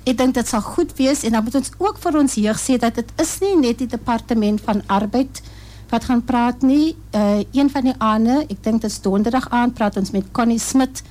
ek 0.08 0.16
dink 0.18 0.36
dit 0.38 0.48
sal 0.48 0.64
goed 0.64 0.94
wees 0.98 1.24
en 1.28 1.36
dan 1.36 1.44
moet 1.44 1.58
ons 1.60 1.72
ook 1.84 1.98
vir 2.00 2.18
ons 2.18 2.36
jeug 2.40 2.60
sê 2.60 2.78
dat 2.80 2.96
dit 2.96 3.10
is 3.20 3.32
nie 3.44 3.56
net 3.60 3.80
die 3.80 3.92
departement 3.92 4.62
van 4.64 4.82
arbeid 4.88 5.42
wat 5.88 6.04
gaan 6.04 6.24
praat 6.28 6.64
nie. 6.68 6.98
Uh, 7.16 7.44
een 7.56 7.70
van 7.72 7.86
die 7.88 7.96
aande 8.04 8.42
ek 8.48 8.64
dink 8.64 8.82
dit 8.84 8.92
is 8.92 9.02
donderdag 9.04 9.50
aand 9.52 9.76
praat 9.76 9.98
ons 10.00 10.12
met 10.16 10.32
Connie 10.32 10.60
Smit 10.60 11.04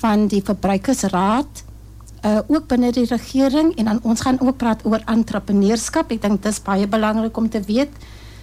van 0.00 0.28
die 0.32 0.40
verbruikersraad 0.44 1.64
uh, 2.24 2.40
ook 2.46 2.66
binne 2.70 2.92
die 2.92 3.06
regering 3.06 3.74
en 3.76 3.84
dan 3.84 4.00
ons 4.02 4.20
gaan 4.20 4.40
ook 4.40 4.56
praat 4.56 4.84
oor 4.84 5.02
entrepreneurskap. 5.06 6.10
Ek 6.12 6.22
dink 6.22 6.42
dit 6.42 6.52
is 6.52 6.62
baie 6.62 6.86
belangrik 6.86 7.36
om 7.36 7.48
te 7.48 7.60
weet. 7.66 7.92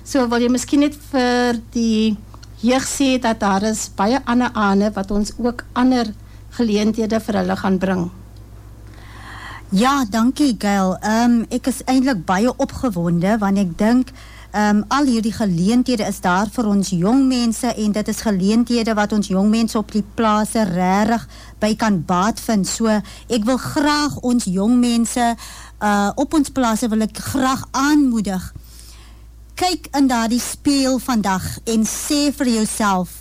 So 0.05 0.27
wil 0.29 0.43
jy 0.43 0.51
miskien 0.53 0.85
net 0.85 0.95
vir 1.11 1.59
die 1.73 2.15
jeug 2.61 2.85
sê 2.87 3.15
dat 3.21 3.41
daar 3.41 3.65
is 3.67 3.87
baie 3.95 4.21
ander 4.25 4.53
aane 4.53 4.91
wat 4.95 5.11
ons 5.11 5.33
ook 5.37 5.65
ander 5.73 6.13
geleenthede 6.55 7.19
vir 7.19 7.41
hulle 7.41 7.57
gaan 7.59 7.79
bring. 7.81 8.05
Ja, 9.75 10.05
dankie 10.09 10.55
Gail. 10.59 10.95
Ehm 11.01 11.41
um, 11.41 11.45
ek 11.49 11.67
is 11.67 11.81
eintlik 11.89 12.21
baie 12.25 12.51
opgewonde 12.53 13.37
want 13.41 13.59
ek 13.59 13.77
dink 13.77 14.13
um, 14.55 14.83
al 14.87 15.05
hierdie 15.05 15.33
geleenthede 15.35 16.05
is 16.07 16.21
daar 16.23 16.49
vir 16.51 16.67
ons 16.71 16.89
jong 16.95 17.25
mense 17.27 17.67
en 17.67 17.91
dit 17.91 18.07
is 18.07 18.21
geleenthede 18.23 18.95
wat 18.95 19.13
ons 19.13 19.27
jong 19.27 19.49
mense 19.51 19.77
op 19.77 19.91
die 19.91 20.03
plase 20.15 20.63
regtig 20.69 21.27
by 21.59 21.73
kan 21.75 22.01
baat 22.05 22.39
vind. 22.39 22.67
So 22.67 22.91
ek 22.91 23.45
wil 23.47 23.59
graag 23.61 24.17
ons 24.23 24.47
jong 24.47 24.79
mense 24.79 25.25
uh, 25.35 26.11
op 26.15 26.33
ons 26.33 26.51
plase 26.55 26.89
wil 26.91 27.05
ek 27.05 27.19
graag 27.31 27.65
aanmoedig. 27.71 28.51
Kyk 29.55 29.91
in 29.95 30.09
daardie 30.11 30.41
speel 30.43 30.99
vandag 30.99 31.45
en 31.63 31.85
sê 31.87 32.27
vir 32.35 32.51
jouself, 32.57 33.11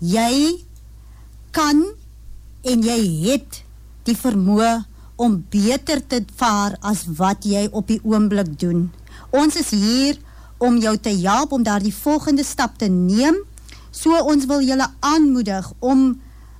jy 0.00 0.64
kan 1.52 1.84
en 2.64 2.84
jy 2.84 3.00
het 3.28 3.60
die 4.08 4.16
vermoë 4.16 4.84
om 5.20 5.36
beter 5.52 6.00
te 6.00 6.24
vaar 6.36 6.74
as 6.82 7.04
wat 7.20 7.44
jy 7.46 7.68
op 7.70 7.88
die 7.92 8.00
oomblik 8.02 8.56
doen. 8.58 8.88
Ons 9.30 9.60
is 9.60 9.70
hier 9.76 10.18
om 10.58 10.78
jou 10.78 10.96
te 10.98 11.12
help 11.22 11.52
om 11.52 11.62
daar 11.62 11.82
die 11.82 11.94
volgende 11.94 12.44
stap 12.44 12.78
te 12.78 12.86
neem. 12.86 13.36
So 13.90 14.18
ons 14.18 14.46
wil 14.50 14.62
julle 14.62 14.86
aanmoedig 15.00 15.72
om 15.78 16.14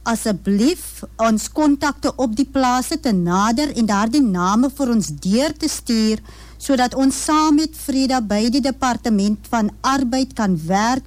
asseblief 0.05 1.03
ons 1.17 1.49
kontakte 1.53 2.13
op 2.21 2.35
die 2.37 2.49
plase 2.53 2.99
te 3.01 3.13
nader 3.13 3.73
en 3.73 3.87
daar 3.89 4.11
die 4.13 4.23
name 4.23 4.69
vir 4.77 4.91
ons 4.93 5.09
deur 5.25 5.55
te 5.57 5.69
stuur 5.69 6.21
so 6.61 6.77
dat 6.77 6.95
ons 6.95 7.17
saam 7.27 7.57
met 7.61 7.77
Freda 7.77 8.21
by 8.21 8.49
die 8.53 8.63
departement 8.65 9.49
van 9.53 9.71
arbeid 9.81 10.35
kan 10.37 10.59
werk 10.69 11.05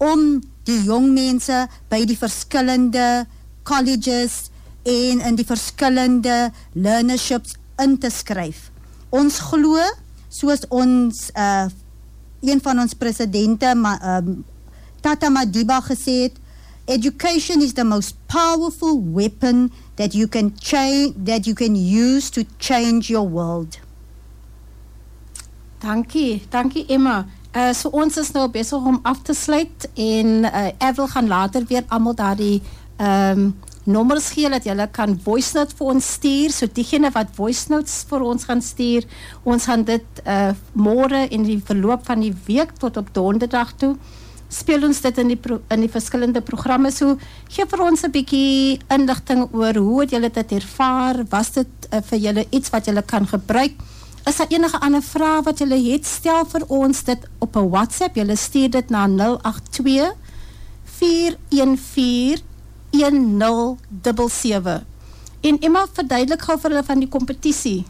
om 0.00 0.40
die 0.68 0.78
jong 0.88 1.10
mense 1.12 1.66
by 1.92 2.02
die 2.08 2.16
verskillende 2.18 3.26
colleges 3.68 4.48
en 4.88 5.20
in 5.20 5.36
die 5.36 5.46
verskillende 5.46 6.50
learnerships 6.72 7.56
in 7.80 7.98
te 8.00 8.10
skryf. 8.12 8.68
Ons 9.12 9.40
glo, 9.50 9.80
soos 10.32 10.64
ons 10.72 11.28
uh, 11.34 11.68
een 12.40 12.60
van 12.62 12.78
ons 12.78 12.94
presidente 12.94 13.74
ma, 13.74 14.18
um, 14.18 14.44
Tata 15.00 15.28
Madiba 15.28 15.80
gesê 15.80 16.22
het 16.28 16.38
education 16.84 17.62
is 17.62 17.72
the 17.72 17.84
most 17.84 18.16
powerful 18.26 19.00
weapon 19.12 19.70
that 19.96 20.14
you 20.14 20.26
can 20.26 20.52
that 21.24 21.46
you 21.46 21.54
can 21.54 21.76
use 21.76 22.30
to 22.30 22.44
change 22.58 23.08
your 23.08 23.28
world. 23.28 23.78
Dankie, 25.80 26.42
dankie 26.48 26.86
Emma. 26.88 27.26
Uh, 27.56 27.72
so 27.72 27.88
ons 27.88 28.16
is 28.16 28.30
nou 28.30 28.48
besig 28.52 28.84
om 28.86 29.00
af 29.02 29.22
te 29.22 29.34
sluit 29.34 29.88
en 29.94 30.44
uh, 30.44 30.68
ek 30.78 30.94
wil 30.96 31.08
gaan 31.08 31.26
later 31.26 31.64
weer 31.66 31.84
almal 31.88 32.14
daardie 32.14 32.60
ehm 32.96 33.38
um, 33.38 33.50
nommers 33.84 34.30
gee 34.30 34.48
dat 34.50 34.64
julle 34.64 34.88
kan 34.92 35.18
voice 35.24 35.56
note 35.56 35.76
vir 35.76 35.86
ons 35.86 36.12
stuur. 36.12 36.50
So 36.52 36.66
diegene 36.66 37.10
wat 37.10 37.34
voice 37.34 37.70
notes 37.72 38.04
vir 38.08 38.22
ons 38.22 38.44
gaan 38.44 38.62
stuur, 38.62 39.04
ons 39.44 39.64
gaan 39.64 39.84
dit 39.84 40.24
uh 40.26 40.52
môre 40.72 41.28
in 41.30 41.42
die 41.42 41.60
verloop 41.64 42.04
van 42.06 42.20
die 42.20 42.34
week 42.46 42.76
tot 42.78 42.96
op 42.96 43.14
donderdag 43.14 43.76
toe 43.76 43.96
speel 44.50 44.82
ons 44.88 44.98
dit 45.04 45.20
in 45.22 45.30
die 45.32 45.38
pro, 45.38 45.60
in 45.70 45.84
die 45.84 45.90
verskillende 45.90 46.42
programme. 46.42 46.90
So 46.90 47.16
gee 47.48 47.66
vir 47.70 47.80
ons 47.86 48.02
'n 48.04 48.10
bietjie 48.10 48.80
inligting 48.90 49.48
oor 49.54 49.74
hoe 49.74 50.00
het 50.00 50.10
julle 50.10 50.30
dit 50.30 50.52
ervaar? 50.52 51.24
Was 51.30 51.50
dit 51.52 51.70
uh, 51.92 52.02
vir 52.02 52.18
julle 52.18 52.46
iets 52.50 52.70
wat 52.70 52.86
julle 52.86 53.02
kan 53.02 53.26
gebruik? 53.26 53.72
Is 54.26 54.36
daar 54.36 54.50
enige 54.50 54.80
ander 54.80 55.02
vrae 55.02 55.42
wat 55.42 55.58
julle 55.58 55.78
het? 55.92 56.06
Stel 56.06 56.44
vir 56.44 56.64
ons 56.68 57.02
dit 57.04 57.18
op 57.38 57.56
'n 57.56 57.70
WhatsApp. 57.70 58.16
Julle 58.16 58.36
stuur 58.36 58.70
dit 58.70 58.90
na 58.90 59.06
082 59.06 60.14
414 60.84 62.49
1077. 62.90 64.84
En 65.40 65.58
Emma 65.60 65.86
verduidelik 65.92 66.42
gou 66.42 66.58
vir 66.60 66.70
hulle 66.70 66.84
van 66.84 67.00
die 67.00 67.08
kompetisie. 67.08 67.84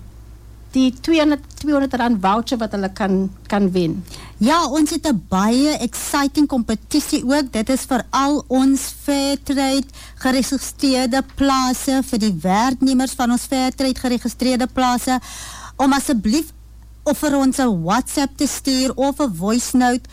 Die 0.70 0.92
200 1.02 1.42
200 1.60 1.96
rand 1.98 2.20
voucher 2.22 2.58
wat 2.60 2.72
hulle 2.76 2.92
kan 2.94 3.30
kan 3.50 3.66
wen. 3.74 4.04
Ja, 4.38 4.66
ons 4.66 4.90
het 4.90 5.06
'n 5.06 5.24
baie 5.28 5.76
exciting 5.78 6.46
kompetisie 6.46 7.24
ook. 7.24 7.52
Dit 7.52 7.68
is 7.68 7.84
vir 7.84 8.02
al 8.10 8.44
ons 8.48 8.80
Fairtrade 9.04 9.86
geregistreerde 10.14 11.24
plase 11.34 12.02
vir 12.02 12.18
die 12.18 12.36
werknemers 12.40 13.12
van 13.12 13.30
ons 13.30 13.42
Fairtrade 13.42 13.98
geregistreerde 13.98 14.66
plase 14.66 15.18
om 15.76 15.92
asseblief 15.92 16.52
of 17.02 17.18
vir 17.18 17.36
ons 17.36 17.58
'n 17.58 17.82
WhatsApp 17.82 18.36
te 18.36 18.46
stuur 18.46 18.94
of 18.94 19.20
'n 19.20 19.34
voice 19.34 19.76
note 19.76 20.08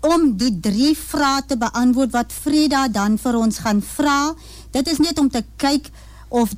om 0.00 0.36
die 0.38 0.52
drie 0.62 0.94
vrae 0.96 1.42
te 1.46 1.56
beantwoord 1.58 2.12
wat 2.14 2.32
Frida 2.32 2.86
dan 2.88 3.18
vir 3.18 3.38
ons 3.38 3.58
gaan 3.64 3.82
vra. 3.82 4.34
Dit 4.70 4.88
is 4.88 5.00
net 5.02 5.18
om 5.18 5.30
te 5.30 5.42
kyk 5.56 5.90
of 6.28 6.52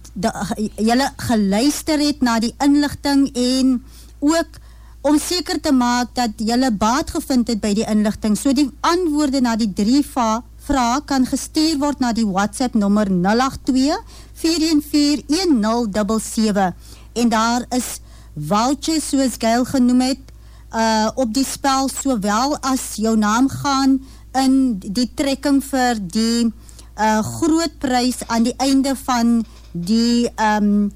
julle 0.77 1.09
geluister 1.17 2.01
het 2.03 2.21
na 2.27 2.39
die 2.43 2.55
inligting 2.59 3.29
en 3.35 3.79
ook 4.19 4.59
om 5.01 5.17
seker 5.19 5.61
te 5.61 5.73
maak 5.73 6.13
dat 6.15 6.37
julle 6.37 6.71
baat 6.73 7.11
gevind 7.15 7.49
het 7.49 7.61
by 7.63 7.73
die 7.75 7.87
inligting. 7.89 8.37
So 8.37 8.53
die 8.53 8.69
antwoorde 8.85 9.41
na 9.41 9.57
die 9.57 9.73
drie 9.73 10.03
vrae 10.05 11.01
kan 11.07 11.25
gestuur 11.27 11.79
word 11.81 12.01
na 12.01 12.13
die 12.13 12.27
WhatsApp 12.29 12.75
nommer 12.75 13.09
082 13.09 13.97
414 14.43 15.25
1077 15.63 16.75
en 17.13 17.29
daar 17.29 17.65
is 17.75 18.01
vouchers 18.37 19.09
soos 19.09 19.39
Gail 19.39 19.65
genoem 19.65 20.01
het 20.01 20.31
uh, 20.75 21.11
op 21.15 21.35
die 21.35 21.45
spel 21.47 21.89
sowel 21.89 22.57
as 22.61 22.97
jou 22.97 23.17
naam 23.19 23.49
gaan 23.49 23.99
in 24.39 24.79
die 24.79 25.09
trekking 25.15 25.61
vir 25.65 25.99
die 26.01 26.51
uh, 26.99 27.21
groot 27.39 27.79
prys 27.83 28.23
aan 28.29 28.47
die 28.47 28.55
einde 28.59 28.95
van 28.97 29.41
die 29.73 30.29
um, 30.39 30.91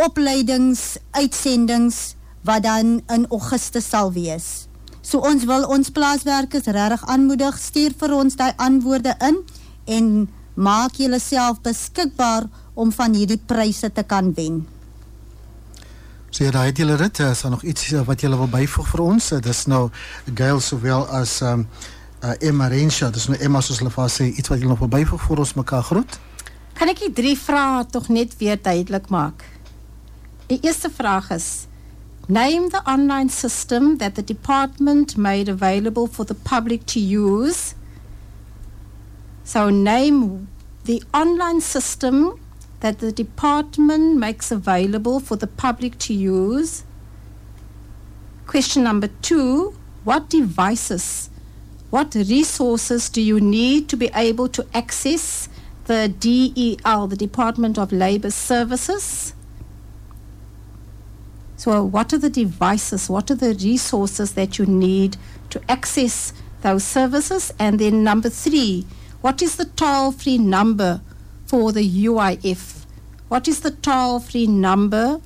opleidings 0.00 0.96
uitsendings 1.10 2.14
wat 2.44 2.64
dan 2.64 3.00
in 3.12 3.26
Augustus 3.28 3.88
sal 3.88 4.12
wees. 4.12 4.66
So 5.00 5.20
ons 5.24 5.44
wil 5.48 5.66
ons 5.68 5.92
plaaswerkers 5.92 6.68
regtig 6.72 7.04
aanmoedig, 7.08 7.56
stuur 7.58 7.96
vir 8.00 8.14
ons 8.16 8.36
daai 8.36 8.52
antwoorde 8.56 9.16
in 9.26 9.40
en 9.90 10.10
maak 10.54 11.00
julleself 11.00 11.60
beskikbaar 11.64 12.48
om 12.74 12.92
van 12.92 13.16
hierdie 13.16 13.40
pryse 13.40 13.92
te 13.92 14.04
kan 14.04 14.32
wen. 14.36 14.62
So 16.30 16.44
ja, 16.44 16.50
daai 16.54 16.66
het 16.70 16.78
julle 16.78 16.96
dit, 16.96 17.18
is 17.18 17.40
daar 17.42 17.50
nog 17.50 17.62
iets 17.62 17.92
eh, 17.92 18.00
wat 18.06 18.20
julle 18.20 18.36
wil 18.38 18.48
byvoeg 18.48 18.88
vir 18.88 19.00
ons? 19.02 19.30
Eh, 19.34 19.40
Dis 19.42 19.64
nou 19.66 19.88
Gail 20.34 20.60
sowel 20.60 21.06
as 21.08 21.40
um 21.42 21.66
uh, 22.22 22.34
Emma 22.38 22.68
Rensha, 22.68 23.08
dis 23.10 23.26
nou 23.26 23.38
Emma 23.40 23.62
soos 23.64 23.80
hulle 23.80 23.90
vas 23.90 24.18
sê 24.20 24.28
iets 24.28 24.48
wat 24.48 24.60
julle 24.60 24.70
nog 24.70 24.82
wil 24.84 24.92
byvoeg 24.92 25.22
vir 25.26 25.42
ons 25.42 25.54
mekaar 25.58 25.82
groet. 25.88 26.18
Kan 26.78 26.92
ek 26.92 27.00
die 27.02 27.12
drie 27.16 27.34
vrae 27.38 27.82
tog 27.90 28.06
net 28.12 28.36
weer 28.38 28.60
duidelik 28.62 29.08
maak? 29.10 29.42
Die 30.52 30.60
eerste 30.62 30.90
vraag 30.92 31.30
is 31.34 31.48
Name 32.30 32.68
the 32.70 32.82
online 32.86 33.28
system 33.28 33.96
that 33.98 34.14
the 34.14 34.22
department 34.22 35.16
made 35.16 35.48
available 35.50 36.06
for 36.06 36.24
the 36.24 36.34
public 36.34 36.86
to 36.86 37.00
use. 37.00 37.74
So 39.42 39.70
name 39.70 40.46
the 40.84 41.02
online 41.12 41.60
system 41.60 42.38
that 42.80 42.98
the 42.98 43.12
department 43.12 44.16
makes 44.16 44.50
available 44.50 45.20
for 45.20 45.36
the 45.36 45.46
public 45.46 45.98
to 45.98 46.14
use. 46.14 46.82
Question 48.46 48.82
number 48.82 49.08
two, 49.22 49.76
what 50.02 50.28
devices, 50.28 51.30
what 51.90 52.14
resources 52.14 53.08
do 53.08 53.20
you 53.20 53.40
need 53.40 53.88
to 53.88 53.96
be 53.96 54.10
able 54.14 54.48
to 54.48 54.66
access 54.74 55.48
the 55.84 56.08
DEL, 56.08 57.06
the 57.06 57.16
Department 57.16 57.78
of 57.78 57.92
Labor 57.92 58.30
Services? 58.30 59.34
So, 61.56 61.84
what 61.84 62.14
are 62.14 62.18
the 62.18 62.30
devices, 62.30 63.10
what 63.10 63.30
are 63.30 63.34
the 63.34 63.54
resources 63.54 64.32
that 64.32 64.58
you 64.58 64.64
need 64.64 65.18
to 65.50 65.60
access 65.70 66.32
those 66.62 66.84
services? 66.84 67.52
And 67.58 67.78
then, 67.78 68.02
number 68.02 68.30
three, 68.30 68.86
what 69.20 69.42
is 69.42 69.56
the 69.56 69.66
toll 69.66 70.12
free 70.12 70.38
number 70.38 71.02
for 71.50 71.72
the 71.72 71.82
UIF? 72.06 72.86
What 73.28 73.48
is 73.48 73.60
the 73.60 73.72
toll 73.72 74.20
free 74.20 74.46
number 74.46 75.20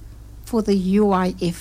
for 0.45 0.63
the 0.63 0.73
UIF? 0.73 1.61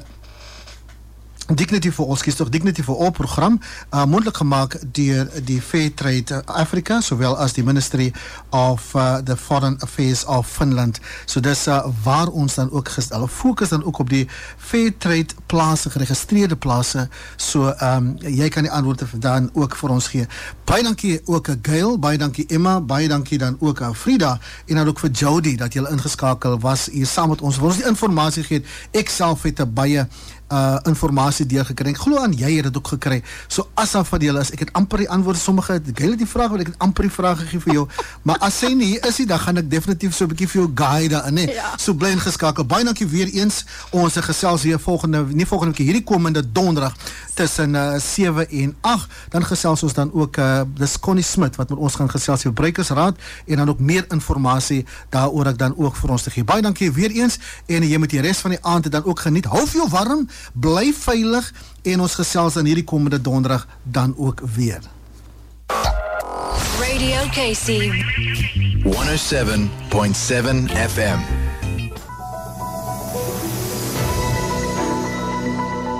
Dignity 1.53 1.91
for 1.91 2.07
All, 2.07 2.15
skies 2.15 2.35
toch 2.35 2.49
Dignity 2.49 2.83
for 2.83 2.97
All 2.97 3.11
program, 3.11 3.59
uh, 3.93 4.05
mondelijk 4.05 4.37
gemaakt 4.37 4.79
door 4.91 5.27
die 5.43 5.61
Fair 5.61 5.93
Trade 5.93 6.45
Africa, 6.45 7.01
zowel 7.01 7.37
als 7.37 7.53
die 7.53 7.63
Ministry 7.63 8.13
of 8.49 8.93
uh, 8.93 9.15
the 9.15 9.37
Foreign 9.37 9.75
Affairs 9.79 10.25
of 10.25 10.47
Finland. 10.47 10.99
So 11.25 11.39
dis 11.39 11.67
uh, 11.67 11.85
waar 12.03 12.27
ons 12.27 12.53
dan 12.53 12.71
ook 12.71 12.89
gestel, 12.89 13.27
focus 13.27 13.69
dan 13.69 13.83
ook 13.83 13.99
op 13.99 14.09
die 14.09 14.27
Fair 14.57 14.97
Trade 14.97 15.25
plaatsen, 15.47 15.91
geregistreerde 15.91 16.55
plaatsen, 16.55 17.09
so 17.35 17.73
um, 17.81 18.13
jy 18.21 18.49
kan 18.53 18.67
die 18.67 18.71
antwoorde 18.71 19.07
dan 19.17 19.49
ook 19.53 19.75
vir 19.75 19.95
ons 19.95 20.07
gee. 20.13 20.27
Baie 20.67 20.83
dankie 20.83 21.17
ook 21.25 21.49
Gail, 21.61 21.97
baie 21.99 22.17
dankie 22.17 22.45
Emma, 22.53 22.77
baie 22.81 23.07
dankie 23.07 23.37
dan 23.37 23.57
ook 23.59 23.83
Frida, 23.95 24.37
en 24.65 24.75
dan 24.75 24.87
ook 24.87 24.99
vir 24.99 25.09
Jody, 25.11 25.55
dat 25.55 25.73
jy 25.73 25.85
ingeskakel 25.91 26.59
was 26.59 26.87
hier 26.91 27.07
saam 27.07 27.29
met 27.29 27.41
ons, 27.41 27.59
vir 27.59 27.71
ons 27.71 27.81
die 27.81 27.87
informatie 27.87 28.43
geet, 28.43 28.65
ek 28.91 29.09
self 29.09 29.47
het 29.47 29.59
een 29.59 29.73
baie 29.73 30.07
uh 30.47 30.79
inligting 30.87 31.49
deurgekry. 31.49 31.91
Ek 31.91 31.99
glo 31.99 32.21
aan 32.23 32.33
jy 32.35 32.53
het 32.55 32.67
dit 32.69 32.77
ook 32.77 32.87
gekry. 32.87 33.19
So 33.51 33.67
as 33.75 33.95
af 33.95 34.07
van 34.07 34.23
julle 34.23 34.39
is, 34.39 34.51
ek 34.55 34.59
het 34.63 34.71
amper 34.79 35.03
die 35.03 35.09
antwoorde 35.09 35.39
sommige 35.39 35.79
gele 35.93 36.15
die 36.15 36.27
vrae 36.27 36.47
wat 36.49 36.63
ek 36.63 36.71
het 36.71 36.77
amper 36.83 37.07
die 37.07 37.11
vrae 37.11 37.35
gegee 37.41 37.59
vir 37.65 37.73
jou. 37.73 37.85
maar 38.27 38.39
as 38.47 38.59
sy 38.63 38.71
nie 38.71 38.95
is 38.95 39.19
nie, 39.19 39.27
dan 39.27 39.41
gaan 39.43 39.59
ek 39.59 39.69
definitief 39.69 40.15
so 40.15 40.23
'n 40.23 40.31
bietjie 40.31 40.47
vir 40.47 40.61
jou 40.61 40.69
guide 40.73 41.15
daar, 41.15 41.31
nê. 41.31 41.51
Ja. 41.51 41.73
So 41.77 41.93
bly 41.93 42.13
ingeskakel. 42.15 42.65
Baie 42.65 42.85
dankie 42.87 43.07
weer 43.07 43.27
eens. 43.27 43.65
Ons 43.91 44.15
gesels 44.15 44.63
weer 44.63 44.79
volgende 44.79 45.25
nie 45.37 45.47
volgende 45.47 45.75
week 45.75 45.85
hierdie 45.85 46.03
komende 46.03 46.43
donderdag 46.51 46.95
tussen 47.37 47.75
uh 47.75 47.95
7 48.01 48.49
en 48.49 48.75
8. 48.81 49.09
Dan 49.29 49.45
gesels 49.45 49.83
ons 49.83 49.93
dan 49.93 50.11
ook 50.13 50.37
uh 50.37 50.61
dis 50.77 50.99
Connie 50.99 51.23
Smit 51.23 51.55
wat 51.55 51.69
met 51.69 51.79
ons 51.79 51.95
gaan 51.95 52.09
gesels 52.09 52.45
oor 52.45 52.53
Breikersraad 52.53 53.15
en 53.45 53.55
dan 53.55 53.69
ook 53.69 53.79
meer 53.79 54.05
inligting 54.09 54.85
daaroor 55.09 55.45
ek 55.53 55.57
dan 55.57 55.73
ook 55.77 55.95
vir 55.95 56.09
ons 56.09 56.23
te 56.23 56.29
gee. 56.33 56.43
Baie 56.43 56.61
dankie 56.61 56.91
weer 56.91 57.11
eens 57.11 57.39
en 57.65 57.83
jy 57.87 57.97
moet 57.97 58.09
die 58.09 58.21
res 58.21 58.37
van 58.43 58.51
die 58.55 58.61
aand 58.61 58.91
dan 58.91 59.05
ook 59.05 59.19
geniet. 59.19 59.45
Hou 59.45 59.65
jou 59.67 59.89
warm 59.89 60.27
bly 60.53 60.93
veilig 60.93 61.53
en 61.83 61.99
ons 62.01 62.15
gesels 62.15 62.57
aan 62.57 62.65
hierdie 62.65 62.83
komende 62.83 63.21
donderdag 63.21 63.67
dan 63.83 64.13
ook 64.17 64.41
weer. 64.55 64.81
Radio 66.79 67.21
KC 67.31 67.67
107.7 68.83 70.71
FM. 70.71 71.46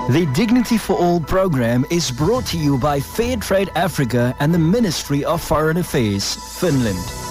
The 0.08 0.24
Dignity 0.32 0.78
for 0.78 0.96
All 0.96 1.20
program 1.20 1.84
is 1.90 2.10
brought 2.10 2.46
to 2.46 2.56
you 2.56 2.78
by 2.78 2.98
Fair 2.98 3.36
Trade 3.36 3.70
Africa 3.74 4.34
and 4.40 4.54
the 4.54 4.58
Ministry 4.58 5.22
of 5.22 5.42
Foreign 5.42 5.76
Affairs, 5.76 6.34
Finland. 6.58 7.27